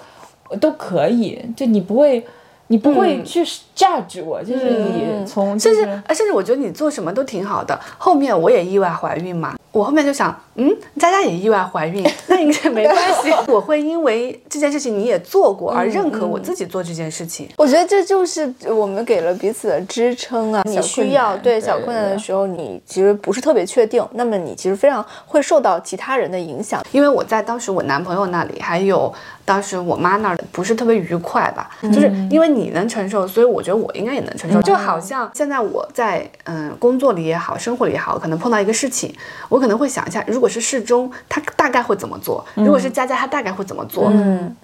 [0.60, 2.26] 都可以，就你不会。
[2.68, 3.44] 你不会去
[3.76, 5.82] judge 我，就是你从甚至
[6.14, 7.78] 甚至我觉得你做什么都挺好的。
[7.98, 13.32] 后面我也意外怀孕嘛，我后面就想，嗯，佳佳也意外怀孕， 那应该没关系。
[13.50, 17.48] 我会因为这件事情你也做过而认可我自己做这件事情。
[17.56, 20.62] 我觉得这就是我们给了彼此的支撑啊。
[20.64, 26.82] 你需要对小困难的时候，你其实不是特别确定，那么你其实非常会受到其他人的影响。
[26.92, 29.12] 因为我在当时我男朋友那里还有。
[29.46, 34.62] 当时我妈那儿不是特别愉快吧，就是因为你能承受，所以我觉得我应该也能承受。
[34.62, 39.14] 就好像现在我在嗯工作里也好，生活里也好，可能碰到一个事情，
[39.50, 42.44] 我可能会想一下，如果是适中，他大概会怎么做？
[42.54, 44.10] 如果是佳佳，他大概会怎么做？
[44.12, 44.54] 嗯。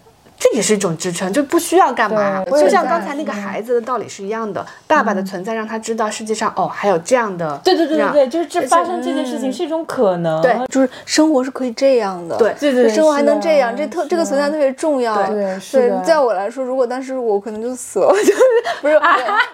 [0.40, 2.42] 这也是一种支撑，就不需要干嘛。
[2.46, 10.40] 就像刚才那个孩子的道理是一样的，爸爸的存在让他知道世界上哦还有这样的，对对对对对，就是这发生这件事情是一种可能。
[10.40, 12.38] 对，就是生活是可以这样的。
[12.38, 15.14] 对对对对，生活还能这样，这特这个存在特别重要。
[15.30, 18.40] 对是的在我来说，如果当时我可能就死了， 就是
[18.80, 19.00] 不是我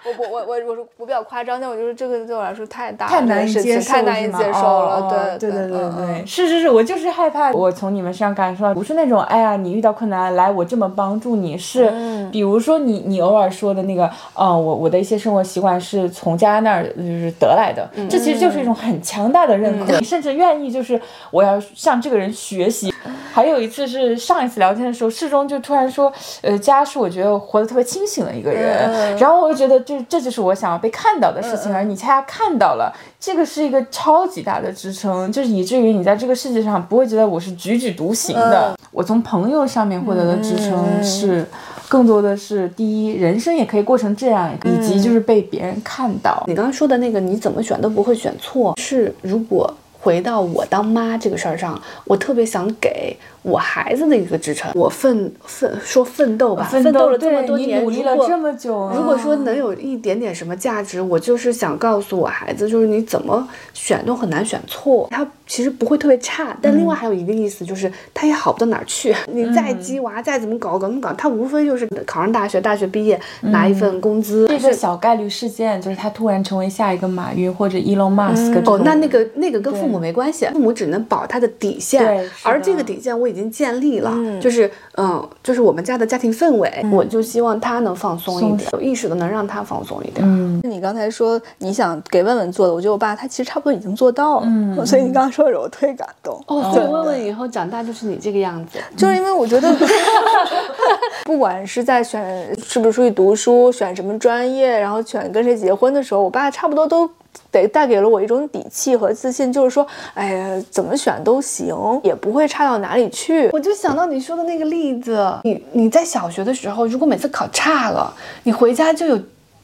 [0.04, 4.96] 我我我我我我比较夸张，但我觉得这个对我来说太大了，太难接受，太难以接受了。
[5.00, 22.92] 哦对对对对对，是是是，我就是害怕，我从你们身上感受到，不是那种哎呀，你遇到困难来我这么帮助你，是嗯比如说你你偶尔说的那个，呃，我我的一些生活习惯是从家那儿就是得来的，嗯这其实就是一种很强大的认可，你甚至愿意就是我要向这个人学习。
[23.36, 38.74] 还有一次是上一次聊天的时候，世忠就突然说，呃，佳是我觉得活得特别清醒的一个人，嗯然后我就觉得这这就是我想要被看到的事情，而你恰恰看到了，这个是一个超级大的支撑，就是以至于你在这个世界上不会觉得我是踽踽独行的。
[38.90, 41.44] 我从朋友上面获得的支撑是，
[41.90, 46.42] 更多的是第一，人生也可以过成这样，以及就是被别人看到。
[46.46, 49.70] 你刚刚说的那个，你怎么选都不会选错，是如果
[50.06, 53.16] 回到我当妈这个事儿上，我特别想给
[53.46, 54.70] 我孩子的一个支撑。
[54.74, 65.06] 我奋奋说奋斗吧，奋斗了这么多年，你努力了这么久，如果说能有一点点什么价值，我就是想告诉我孩子，就是你怎么选都很难选错。
[65.12, 69.14] 他其实不会特别差，但另外还有一个意思就是他也好不到哪儿去。
[69.28, 74.46] 你再鸡娃，再怎么搞，怎么搞，他无非就是考上大学，大学毕业拿一份工资。
[74.48, 78.56] 这个小概率事件，就是他突然成为下一个马云或者 Elon Musk。
[78.66, 90.26] 哦，那那个那个跟父母没关系，父母只能保他的底线而这个底线我已经建立了，就是嗯，就是我们家的家庭氛围，我就希望他能放松一点，有意识的能让他放松一点。
[90.26, 94.86] 嗯，你刚才说你想给问问做的，我觉得我爸他其实差不多已经做到了，嗯。
[94.86, 96.42] 所以你刚刚说的时候我特别感动。
[96.46, 99.72] 哦，所以问问以后长大就是你这个样子，就是因为我觉得，
[101.24, 107.08] 不管是在选是不是出去读书、选什么专业，然后选跟谁结婚的时候，我爸差不多都
[107.50, 113.48] 得带给了我一种底气和自信，就是说，哎呀，怎么选都行，也不会差到哪里去。
[113.52, 119.18] 我就想到你说的那个例子，你你在小学的时候，如果每次考差了，你回家就有。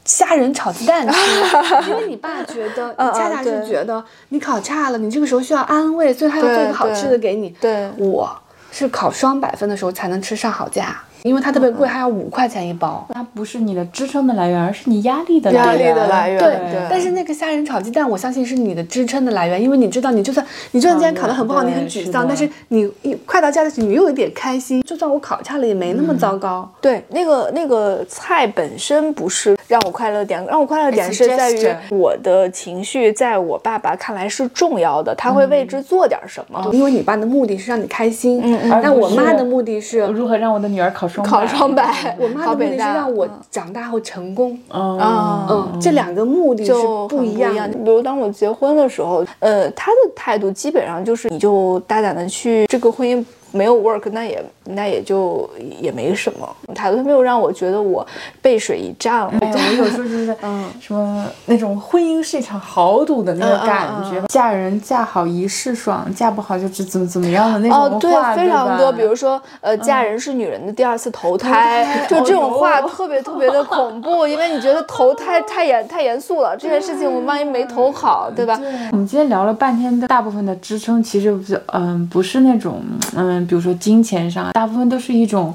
[0.05, 1.17] 虾仁炒鸡蛋吃，
[1.89, 7.47] 因为你爸觉得， 你恰恰是觉得你考差了，你这个时候需要安慰，所以他要做一个好吃的给你。
[7.61, 8.29] 对我
[8.69, 13.05] 是考双百分的时候才能吃上好价，因为它特别贵，还要五块钱一包。
[13.13, 15.95] 它不是你的支撑的来源，而是你压力的压力来源。
[15.95, 24.81] 的来源，对对，但是那个虾仁炒鸡蛋，我相信是你的支撑的来源，因为你知道，你就算你就算今天考得很不好，你很沮丧，但是你一快到家的时候，你又有点开心。
[24.83, 26.69] 就算我考差了，也没那么糟糕。
[26.81, 36.69] 对，那个那个菜本身不是让我快乐点，让我快乐点是在于我的情绪在我爸爸看来是重要的，他会为之做点什么。
[36.73, 44.57] 因为你爸的目的是让你开心，嗯嗯但我妈的目的是，如何让我的女儿考双考双百， 我妈的目的是考北大让我长大后成功。
[44.69, 47.77] 嗯啊嗯，这两个目的是不很一一样的。
[47.77, 53.23] 比如当我结婚的时候，呃，他的态度基本上就是，你就大胆的去这个婚姻。
[53.53, 58.05] 没有 work，那也那也就也没什么，态度他没有让我觉得我
[58.41, 59.33] 背水一战了。
[59.39, 60.69] 哎，我有时候就是，嗯。
[60.81, 78.59] 什么那种婚姻是一场豪赌的那个感觉，嫁人嫁好一世爽，嫁不好就只怎么怎么样的那种话，哦，对，非常多，比如说，呃，嫁人是女人的第二次投胎，就这种话特别特别的恐怖，因为你觉得投 胎太严太严肃了，这件事情我万一没投好，对吧？
[78.91, 82.81] 我们今天聊了半天的大部分的支撑，其实不是，嗯，不是那种，
[83.15, 85.53] 嗯，比如说金钱上，大部分都是一种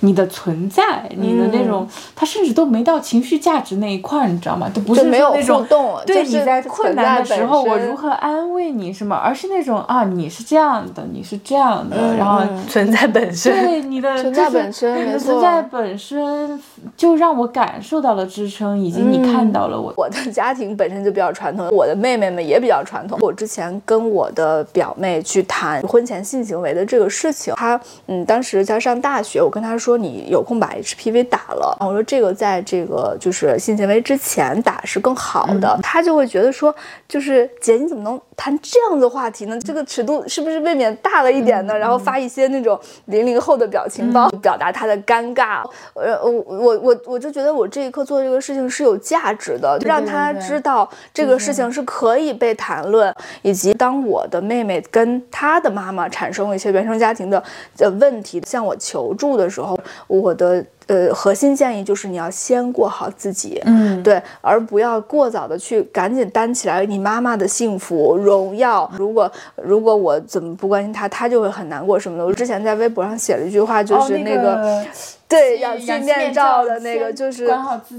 [0.00, 4.70] 你的存在，你的那种，它甚至都没到情绪价值那一块儿，你知道吗？
[4.72, 16.60] 都不是没有说那种动对，你在困难的时候，我如何安慰你什么，而是那种啊，你是这样的，你是这样的，然后存在本身，对你的存在本身你的存在本身
[16.96, 19.92] 就让我感受到了支撑，以及你看到了我。
[19.96, 23.18] 我的家庭本身就比较传统，我的妹妹们也比较传统。
[23.20, 36.74] 我之前跟我的表妹去谈婚前性行为的这个事情，她嗯，当时在上大学，我跟他说你有空把 HPV 打了，我说这个在这个就是性行为之前打是更好的，他就会觉得说，
[37.08, 39.60] 就是姐你怎么能谈这样的话题呢？
[39.60, 41.76] 这个尺度是不是未免大了一点呢？
[41.76, 45.62] 然后发一些那种零零后的表情包，表达他的尴尬。
[45.92, 57.42] 呃，我我我我就觉得我这一刻做这个事情是有价值的，让她对知道这个事情是可以被谈论，以及当我的妹妹跟她的妈妈产生了一些原生家庭的
[57.76, 60.64] 呃问题，向我求助的时候，我的。
[60.90, 68.90] 呃，核心建议就是你要先过好自己，嗯，对，而不要过早的去赶紧担起来你妈妈的幸福荣耀。
[68.98, 72.26] 如果如果我怎么不关心她，她就会很难过什么的。
[72.26, 74.84] 我之前在微博上写了一句话，就是那个。
[75.30, 77.48] 对氧气面罩的那个就是，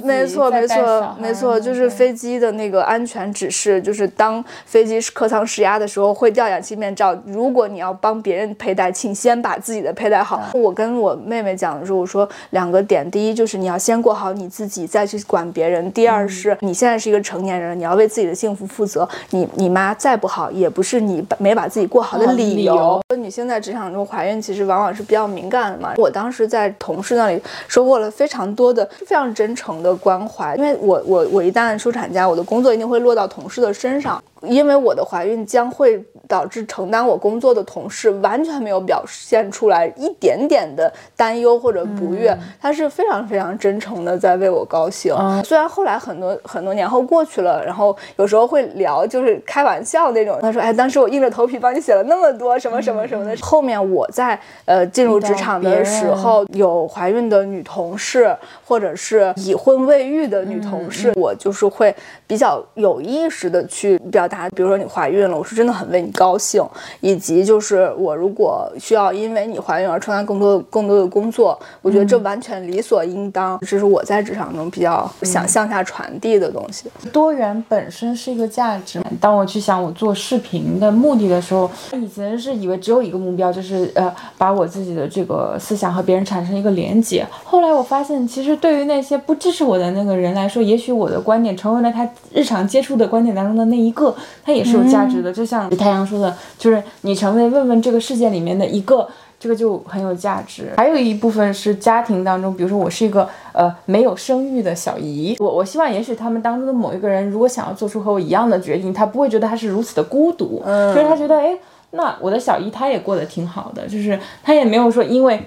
[0.03, 7.17] 没错没错没错，就是飞机的那个安全指示，就是当飞机客舱失压的时候会掉氧气面罩。
[7.25, 10.49] 如果你要帮别人佩戴，请先把自己的佩戴好。
[10.53, 19.07] 我跟我妹妹讲的时候，我说两个点，第一就是你要先过好你自己，再去管别人；第二是你现在是一个成年人，你要为自己的幸福负责。
[19.29, 23.01] 你你妈再不好，也不是你没把自己过好的理由。
[23.15, 25.93] 女性在职场中怀孕，其实往往是比较敏感的嘛。
[25.95, 27.20] 我当时在同事。
[27.21, 34.21] 那里收获了非常多的非常真诚的关怀，因为我我我一旦休产假，我的工作一定会落到同事的身上。
[34.43, 45.15] 因为我的怀孕将会导致承担我工作的同事完全没有表现出来一点点的担忧或者不悦，他是非常非常真诚的在为我高兴。
[45.43, 50.39] 虽然后来很多很多年后过去了，然后有时候会聊，就是开玩笑那种。
[50.41, 58.35] 他说：“哎，当时我硬着头皮帮你写了那么多什么什么什么的。”后面我在呃进入职场的时候，有怀孕的女同事，
[58.65, 61.93] 或者是已婚未育的女同事，我就是会
[62.25, 64.49] 比较有意识的去表达。
[64.49, 66.63] 比如说你怀孕了，我是真的很为你高兴，
[67.01, 76.89] 以及就是我如果需要因为你怀孕而承担更多更多的工作，我觉得这完全理所应当，这是我在职场中比较想向下传递的东西。
[77.11, 79.01] 多元本身是一个价值。
[79.19, 87.25] 当我去想我做视频的目的的时候，以前是以为只有一个目标，就是呃把我自己的这个思想和别人产生一个连接。
[87.43, 94.15] 后来我发现，其实对于那些不支持我的那个人来说，也许我的观点成为了他日常接触的观点当中的那一个。
[94.43, 99.07] 他也是有价值的，就像太阳说的，就是你成为问问这个世界里面的一个，
[99.39, 100.71] 这个就很有价值。
[100.77, 110.61] 还有一部分是家庭当中，比如说我是一个呃没有生育的小姨，我我希望也许他们当中的某一个人，如果想要做出和我一样的决定，他不会觉得他是如此的孤独，
[110.93, 111.57] 就是他觉得哎，
[111.91, 115.39] 那我的小姨她也过得挺好的，就是她也没有说因为。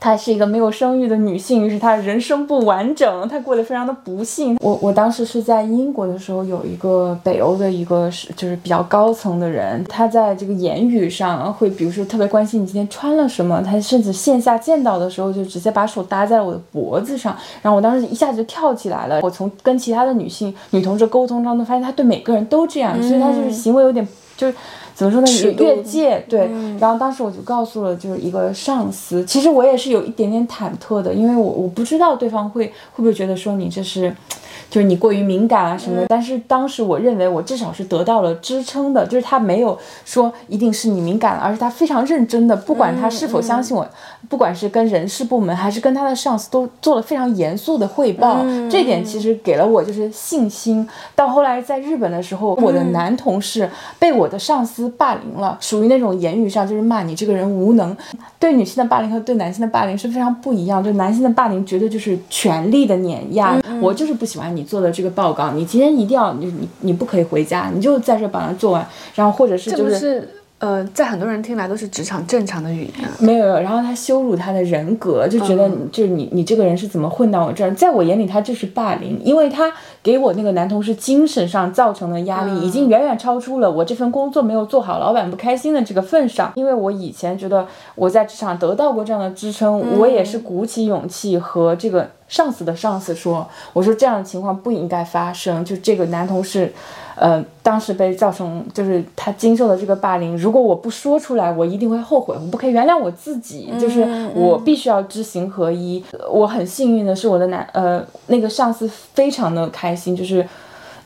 [0.00, 4.56] 她是一个没有生育的女性，于是她人生不完整，她过得非常的不幸。
[4.60, 19.20] 我我当时是在英国的时候，有一个北欧的一个是就是比较高层的人，他在这个言语上会，比如说特别关心你今天穿了什么，他甚至线下见到的时候就直接把手搭在我的脖子上，然后我当时一下子就跳起来了。
[19.22, 24.06] 我从跟其他的女性女同志沟通当中发现，他对每个人都这样，所以他就是行为有点
[24.40, 24.54] 就是。
[24.92, 25.54] 怎么说呢？
[25.64, 34.14] 越界对，然后当时我就告诉了就是一个上司，其实我也是有一点点忐忑的，因为我我不知道对方会会不会觉得说你这是。
[34.68, 43.88] 就是你过于敏感啊什么的，但是当时我认为我至少是得到了支撑的，就是他没有说一定是你敏感了，而是他非常认真的，不管他是否相信我，
[44.28, 48.44] 不管是跟人事部门还是跟他的上司，都做了非常严肃的汇报。
[48.70, 50.88] 这点其实给了我就是信心。
[51.14, 57.96] 到后来在日本的时候，我的男同事被我的上司霸凌了，属于那种言语上就是骂你这个人无能。
[58.38, 64.60] 对女性的霸凌和对男性的霸凌是非常不一样，就男性的霸凌绝对就是权力的碾压，我就是不喜欢你。
[64.60, 70.28] 你做的这个报告，你今天一定要你你你不可以回家，你就在这把它做完，然后或者是就是。
[70.60, 77.74] 呃，在很多人听来都是职场正常的语言，没有，然后他羞辱他的人格，就觉得就是你你这个人是怎么混到我这儿？
[77.74, 86.52] 在我眼里，他就是霸凌，因为他给我那个男同事精神上造成的压力，已经远远超出了我这份工作没有做好，老板不开心的这个份上。
[86.54, 96.70] 因为我以前觉得我在职场得到过这样的支撑，我也是鼓起勇气和这个上司的上司说，我说这样的情况不应该发生，就这个男同事。
[97.20, 104.02] 呃，当时被造成就是他经受的这个霸凌，如果我不说出来，我一定会后悔，我不可以原谅我自己，就是
[104.34, 106.02] 我必须要知行合一。
[106.32, 110.42] 我很幸运的是，我的男呃那个上司非常的开心，就是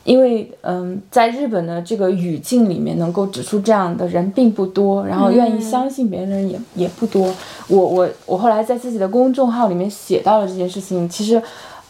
[0.05, 7.29] 因为嗯，在日本的这个语境里面，能够指出这样的人并不多，然后愿意相信别人的人也也不多。
[7.67, 11.43] 我我我后来在自己的公众号里面写到了这件事情，其实。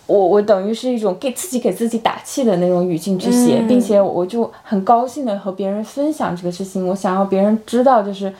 [0.07, 6.87] 我我等于是一种给自己给自己打气的那种语境去写，并且我就很高兴的和别人分享这个事情。
[6.87, 8.31] 我想要别人知道，就是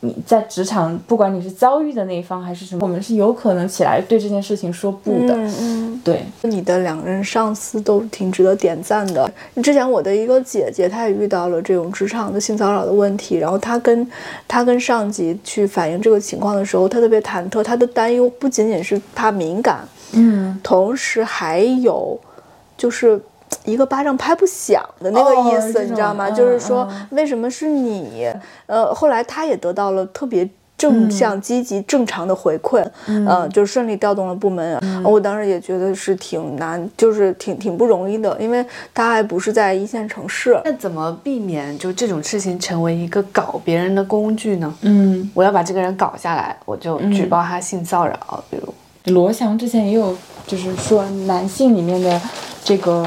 [0.00, 5.36] 你在职场，不管你是遭遇的那一方还是什么，我们是有可能起来对这件事情说不的。
[5.36, 9.30] 嗯嗯，对，你的两任上司都挺值得点赞的。
[9.62, 14.10] 之前我的一个姐姐，她也遇到了这种职场的性骚扰的问题，然后她跟
[14.48, 19.86] 她跟上级去反映这个情况的时候，她特别忐忑，她的担忧不仅仅是怕敏感。
[20.12, 22.18] 嗯，同时还有，
[22.76, 23.20] 就是
[23.64, 26.30] 一个巴掌拍不响的那个意思，你知道吗？
[26.30, 28.28] 就是说，为什么是你？
[28.66, 30.48] 呃，后来他也得到了特别。
[30.74, 34.76] 正向、积极、正常的回馈，嗯，就顺利调动了部门。
[35.04, 40.60] 我当时也觉得是挺难，就是挺挺不容易的，因为他还不是在一线城市。
[40.64, 44.74] 那怎么避免就这种事情成为一个搞别人的工具呢？
[44.80, 48.74] 嗯，我要把这个人搞下来，我就举报他性骚扰，比如。
[49.06, 52.20] 罗翔之前也有，就是说男性里面的
[52.64, 53.04] 这个，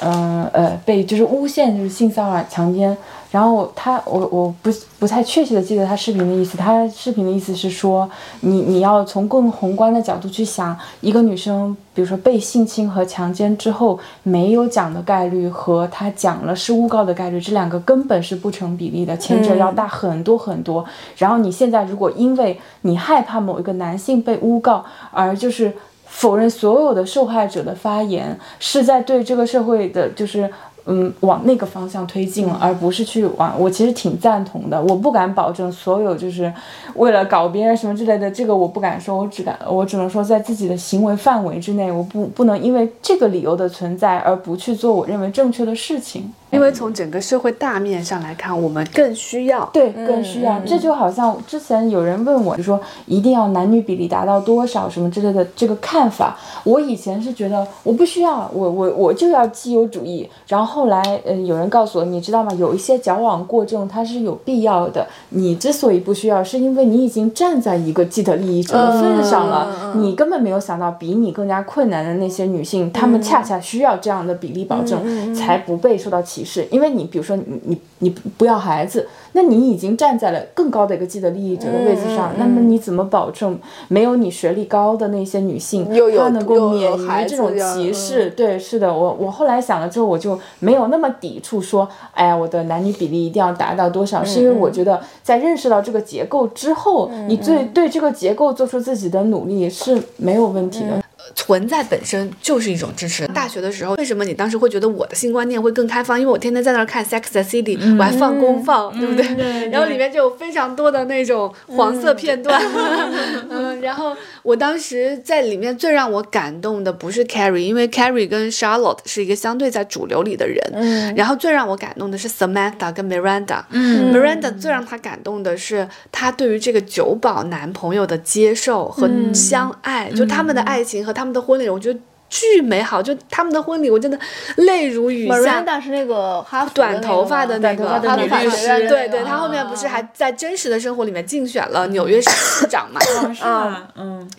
[0.00, 2.96] 嗯呃，被就是诬陷就是性骚扰强奸。
[3.30, 6.58] 然后他，我我不不太确切的记得他视频的意思。
[6.58, 8.10] 他视频的意思是说，
[8.40, 20.84] 你你要从更宏观的角度去想，一个女生，比如说被性侵和强奸之后没有讲的概率和她讲了是诬告的概率，这两个根本是不成比例的，前者要大很多很多。
[21.16, 25.72] 然后你现在如果因为你害怕某一个男性被诬告，而就是
[26.04, 30.50] 否认所有的受害者的发言，是在对这个社会的，就是。
[30.86, 33.54] 嗯，往那个方向推进了，而不是去往。
[33.58, 36.52] 我其实挺赞同的，我不敢保证所有就是
[36.94, 46.32] 为了搞别人什么之类的，这个我不敢说，我只敢，我只能说在自己的行为范围之内，我不不能因为这个理由的存在而不去做我认为正确的事情。
[46.50, 50.58] 因为从整个社会大面上来看，我们更需要，对，更需要。
[50.66, 60.28] 这就好像之前有人问我，就说一定要男女比例达到多少什么之类的这个看法，我以前是觉得我不需要，我我我就要自由主义。
[60.48, 62.52] 然后后来，嗯，有人告诉我，你知道吗？
[62.54, 65.06] 有一些矫枉过正，它是有必要的。
[65.28, 76.39] 你之所以不需要，是因为你已经站在一个既得利益者的份上了，你根本没有想到比你更加困难的那些女性，她们恰恰需要这样的比例保证，才不被受到歧。
[76.44, 85.86] 是因为你，比如说你你你不要孩子，那你已经站在了更高的一个既得利益者的位置上，那么你怎么保证没有你学历高的那些女性，
[86.16, 88.30] 她能够免于这种歧视？
[88.30, 94.24] 对，是的，我我后来想了之后，我就没有那么抵触说，哎呀，我的男女比例一定要达到多少？
[94.24, 101.02] 是因为我觉得在认识到这个结构之后，你对对这个结构做出自己的努力是没有问题的。
[101.34, 103.26] 存在本身就是一种支持。
[103.28, 106.20] 大学的时候，为什么你当时会觉得我的性观念会更开放？
[106.20, 109.68] 因为我天天在那儿看《Sex and City》，我还放公放，对不对？
[109.70, 112.60] 然后里面就有非常多的那种黄色片段。
[113.48, 120.58] 嗯，然后我当时在里面最让我感动的不是 Carrie，因为 Carrie 跟 Charlotte 是一个相对在主流里的人。
[120.72, 121.14] 嗯。
[121.14, 123.62] 然后最让我感动的是 Samantha 跟 Miranda。
[123.70, 124.12] 嗯。
[124.12, 131.19] Miranda 最让她感动的是她对于这个酒保男朋友的接受和相爱，就他们的爱情和。
[131.20, 132.00] 他们的婚礼，我觉得
[132.30, 133.02] 巨美好。
[133.02, 134.18] 就他们的婚礼，我真的
[134.56, 135.34] 泪如雨下。
[135.34, 142.98] Miranda 是那个哈短头发的那个哈佛律师，对对，他后面不是还在真实的生活里面竞选了纽约市市长嘛？
[143.46, 144.30] 啊，嗯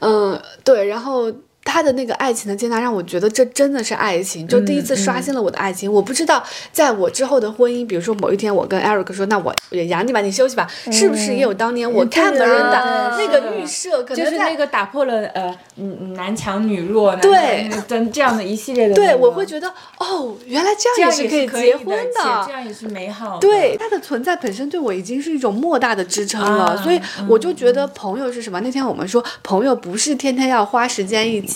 [0.00, 1.32] 嗯，对，然后。
[1.64, 5.90] 他的那个爱情的接纳让我觉得这真的是爱情，就第一次刷新了我的爱情。
[5.90, 6.42] 我不知道
[6.72, 14.02] 在我之后的婚姻，比如说某一天我跟 Eric 说，那我也养你吧，你休息吧，是不是也有当年我看的人的那个预设？
[14.02, 18.94] 可能就是那个打破了呃嗯男强女弱对等这样的一系列的。
[18.94, 23.38] 对，我会觉得哦，原来这样也是可以结婚的，这样也是美好。
[23.38, 28.60] 对，他的存在本身对我已经是一种莫大的支撑了，所以我就觉得朋友是什么？
[28.60, 31.51] 那天我们说朋友不是天天要花时间一起。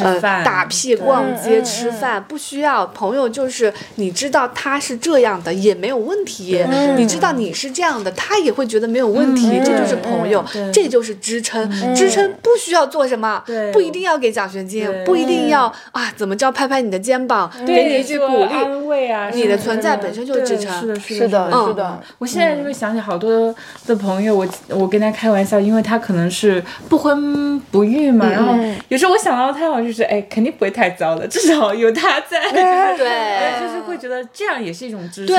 [0.00, 6.64] 呃，打屁逛街吃饭不需要朋友，就是你知道他是这样的也没有问题，
[6.96, 11.70] 你知道你是这样的，他也会觉得没有问题，这就是朋友，这就是支撑。
[11.94, 13.42] 支撑不需要做什么，
[13.72, 20.80] 不一定要给奖学金，不一定要啊，怎么着拍拍你的肩膀，给你一句鼓励，安慰啊，你的存在本身就是支撑。
[20.80, 22.00] 是的，是的，是的。
[22.18, 23.54] 我现在就会想起好多
[23.86, 28.52] 的朋友，我我跟他开玩笑，因为他可能是不婚不育嘛，然后
[28.88, 29.35] 有时候我想。
[29.36, 35.36] 然后他好像就是哎，肯定不会太糟的，至少有他在，对，就是会觉得这样也是一种支撑。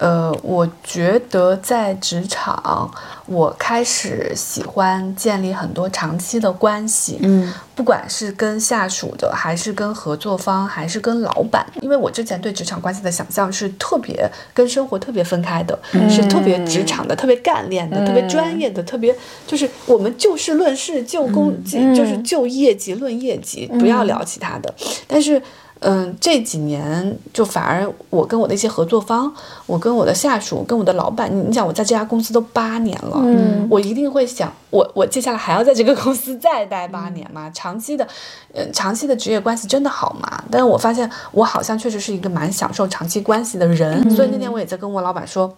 [0.00, 2.90] 呃，我觉得在职场，
[3.26, 15.78] 我开始喜欢建立很多长期的关系，嗯，不管是跟下属的，还是跟合作方，还是跟老板，因为我之前对职场关系的想象是特别跟生活特别分开的，
[16.08, 19.14] 是特别职场的，特别干练的，特别专业的，特别
[19.46, 21.54] 就是我们就事论事，就工
[21.94, 24.74] 就是就业绩论业绩，不要聊其他的，
[25.06, 25.42] 但是。
[25.80, 29.32] 嗯，这几年就反而我跟我的一些合作方，
[29.66, 37.50] 我跟我的下属，跟我的老板，你你想我在这家公司都八年了，嗯，我一定会想，我我接下来还要在这个公司再待八年吗？
[37.54, 38.06] 长期的，
[38.52, 40.44] 嗯，长期的职业关系真的好吗？
[40.50, 45.56] 但是我发现我好像确实是一个蛮享受长期关系的人，所以那天我也在跟我老板说。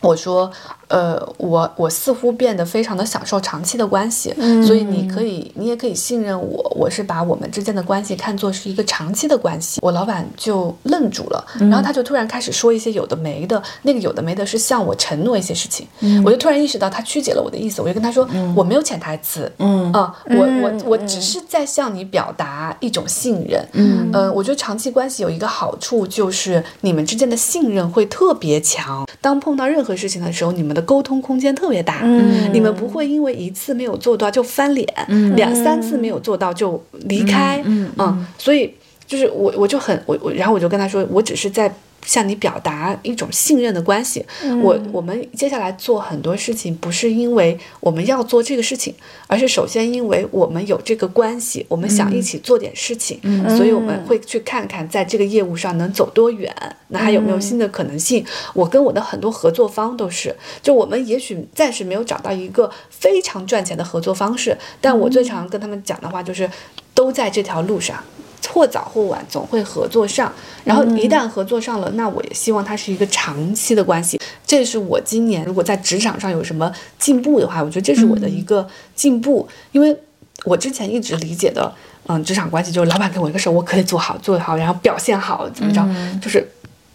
[0.00, 0.50] 我说，
[0.88, 4.34] 呃，我我似乎变得非常的享受长期的关系，
[4.66, 9.78] 所以你可以，你也可以信任我，我是把我们之间的关系看作是一个长期的关系。
[9.82, 15.86] 我老板就愣住了，然后他就突然开始说一些有的没的，那个有的没的是向我承诺一些事情，
[16.24, 18.26] 我就突然意识到他曲解了我的意思，我就跟他说，
[18.56, 24.10] 我没有潜台词，嗯啊，我我我只是在向你表达一种信任，嗯。
[24.34, 37.90] 我觉得长期关系有一个好处就是你们之间的信任会特别强，当碰到任何事情的时候，你们的沟通空间特别大，嗯，你们不会因为一次没有做到就翻脸，嗯，两三次没有做到就离开，嗯。
[37.98, 38.72] 嗯，所以
[39.06, 41.72] 就是我我就很我我，然后我就跟他说，我只是在。
[42.06, 44.24] 向你表达一种信任的关系，
[44.62, 48.94] 我我们接下来做很多事情，不是因为我们要做这个事情，
[49.26, 53.20] 而是首先因为我们有这个关系，我们想一起做点事情，
[53.56, 56.54] 所以我们会去看看在这个业务上能走多远，
[56.88, 58.24] 那还有没有新的可能性？
[58.54, 66.50] 我跟我的很多合作方都是，就我们也许暂时没有找到一个非常赚钱的合作方式，但我最常跟他们讲的话就是，
[66.94, 68.02] 都在这条路上。
[68.48, 70.32] 或早或晚总会合作上，
[70.64, 74.20] 然后一旦合作上了，那我也希望它是一个长期的关系。
[74.46, 79.48] 这是我今年如果在职场上有什么进步的话，我觉得这是我的一个进步。
[79.72, 79.96] 因为
[80.44, 81.72] 我之前一直理解的，
[82.06, 85.86] 嗯，职场关系就是老板给我一个事儿，我可以做好，做好，然后表现好，怎么着，
[86.20, 86.44] 就是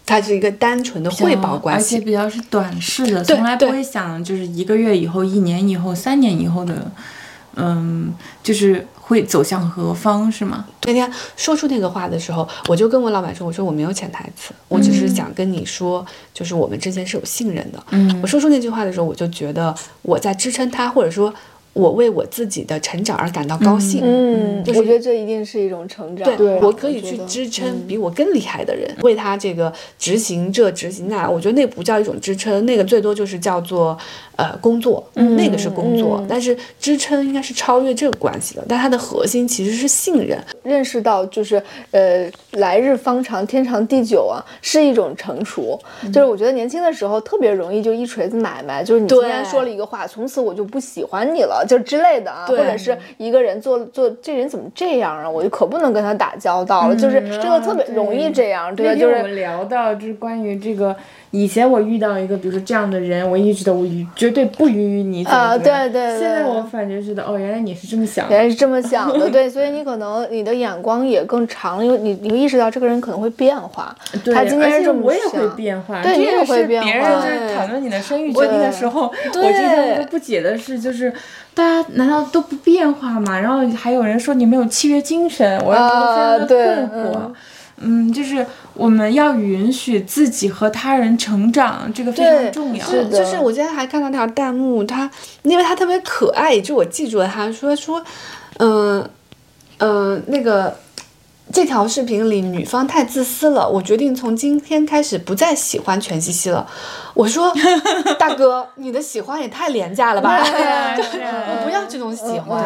[0.04, 6.90] 它是一个单纯的汇报关系，而且比较是短视的，从来不会想就是一个月以后、一年以后、三年以后的，
[7.54, 8.86] 嗯，就是。
[9.06, 10.66] 会走向何方是吗？
[10.84, 16.04] 那天说出那个话的时候，我就跟我老板说：“我说我没有潜台词，我只是想跟你说，
[16.34, 21.32] 就是我们之间是有信任的。”嗯，我说出那句话的时候，我就觉得我在支撑他，或者说。
[21.76, 24.00] 我为我自己的成长而感到高兴。
[24.02, 26.34] 嗯，我觉得这一定是一种成长。
[26.36, 31.28] 对，我可以去支撑比我更厉害的人，为他这个执行这执行那。
[31.28, 33.96] 我觉得那不叫一种支撑，那个最多就是叫做
[34.36, 36.24] 呃工作，那个是工作。
[36.26, 40.42] 但是支撑应该是超越这个关系的，但它的核心其实是信任。
[40.62, 45.78] 认识到就是呃来日方长，天长地久啊，是一种成熟。
[46.06, 51.65] 就是我觉得年轻的时候特别容易就一锤子买卖，就是你今天说了一个话，从此我就不喜欢你了。
[51.66, 55.28] 就之类的啊，或者是一个人做做这人怎么这样啊？
[55.28, 56.96] 我就可不能跟他打交道了。
[56.96, 60.96] 就是这个特别容易这样，对，就是我们聊到就是关于这个。
[61.30, 66.18] 以前我遇到一个，比如说这样的人，我一直都我绝对不允许你啊，对对。
[66.18, 73.94] 现在我反正觉得，哦，原来你是这么想，原来是这么想的， 对，所以你可能你的眼光也更长，因为你你会意识到这个人可能会变化。
[74.24, 75.04] 对，他今天是这么想。
[75.06, 76.86] 我也会变化，对，你也会变化。
[76.86, 81.12] 别人就是讨论你的生育决定的时候，我今天都不解的是，就是
[81.54, 83.38] 大家难道都不变化吗？
[83.38, 87.18] 然后还有人说你没有契约精神，我非常的困惑。
[87.18, 87.34] 嗯，
[87.78, 92.86] 嗯就是我们要允许自己和他人成长，这个非常重要。
[93.10, 95.10] 就是我今天还看到条弹幕，他
[95.42, 98.02] 因为他特别可爱，就我记住了，他说说，
[98.58, 99.08] 嗯
[99.78, 100.74] 嗯，那个。
[101.52, 103.68] 这条视频里，女方太自私了。
[103.68, 106.66] 我决定从今天开始不再喜欢全西西了。
[107.14, 107.50] 我说，
[108.18, 110.38] 大哥，你的喜欢也太廉价了吧！
[110.44, 112.62] 我不要这种喜欢，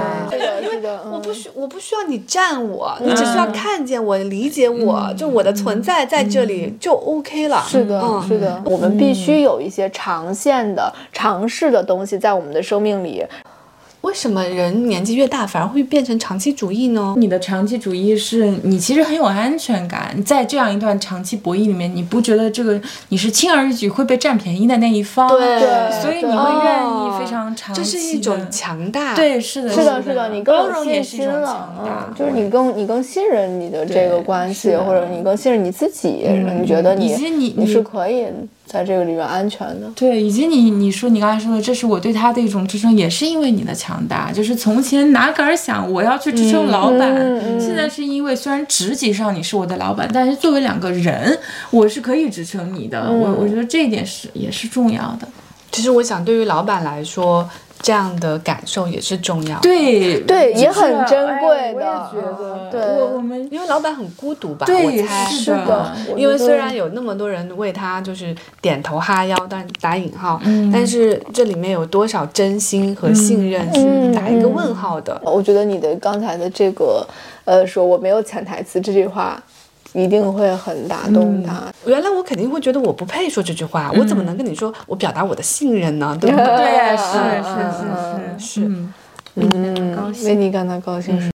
[0.63, 7.63] 因为我不需我不需要你占我，你只需要看见我、理解我，就我的存在在这里就 OK 了。
[7.69, 13.25] 是的，是的，我们必须有一些长线的、尝试的东西在我们的生命里。
[14.11, 17.15] 为什么人年纪越大反而会变成长期主义呢？
[17.17, 22.79] 你的长期主义是你其实很有安全感，在这样一段长期博弈里面，你不觉得这个
[23.11, 25.29] 你是轻而易举会被占便宜的那一方？
[25.29, 27.81] 对，所以你会愿意非常长期。
[27.81, 29.15] 这是一种强大。
[29.15, 32.13] 对，是的，是的，是的，你更有信心了。
[32.19, 36.27] 就是你更你更信任你的这个关系，或者你更信任你自己，
[36.61, 38.27] 你觉得你你你是可以。
[38.73, 44.31] 在这个里面安全的，对，以及你你说你刚才说的，这是我对他的一种支撑，也是因为你的强大。
[44.31, 47.13] 就是从前哪敢想我要去支撑老板，
[47.59, 51.37] 现在是因为虽然职级上你是我的老板，但是作为两个人，
[51.73, 53.11] 我是可以支撑你的。
[53.11, 55.27] 我我觉得这一点是也是重要的。
[55.73, 57.51] 其实我想，对于老板来说。
[57.83, 61.75] 这样的感受也是重要，对对，也很珍贵的。
[61.75, 65.93] 我也觉得，对，我我们因为老板很孤独吧，我猜是的。
[66.17, 70.41] 因为虽然有那么多人为他就是点头哈腰，但打引号，
[70.73, 75.19] 但是这里面有多少真心和信任是打一个问号的。
[75.25, 77.07] 我觉得你的刚才的这个，
[77.45, 79.43] 呃，说我没有潜台词这句话。
[79.93, 81.73] 一定会很打动他。
[81.87, 86.17] 原来我肯定会觉得我不配说这句话，我怎么能跟你说我表达我的信任呢？
[86.21, 86.47] 对不 对？
[86.47, 87.03] 对，是
[87.43, 87.83] 是是
[88.39, 88.71] 是是，
[89.37, 91.31] 嗯，为你感到高兴。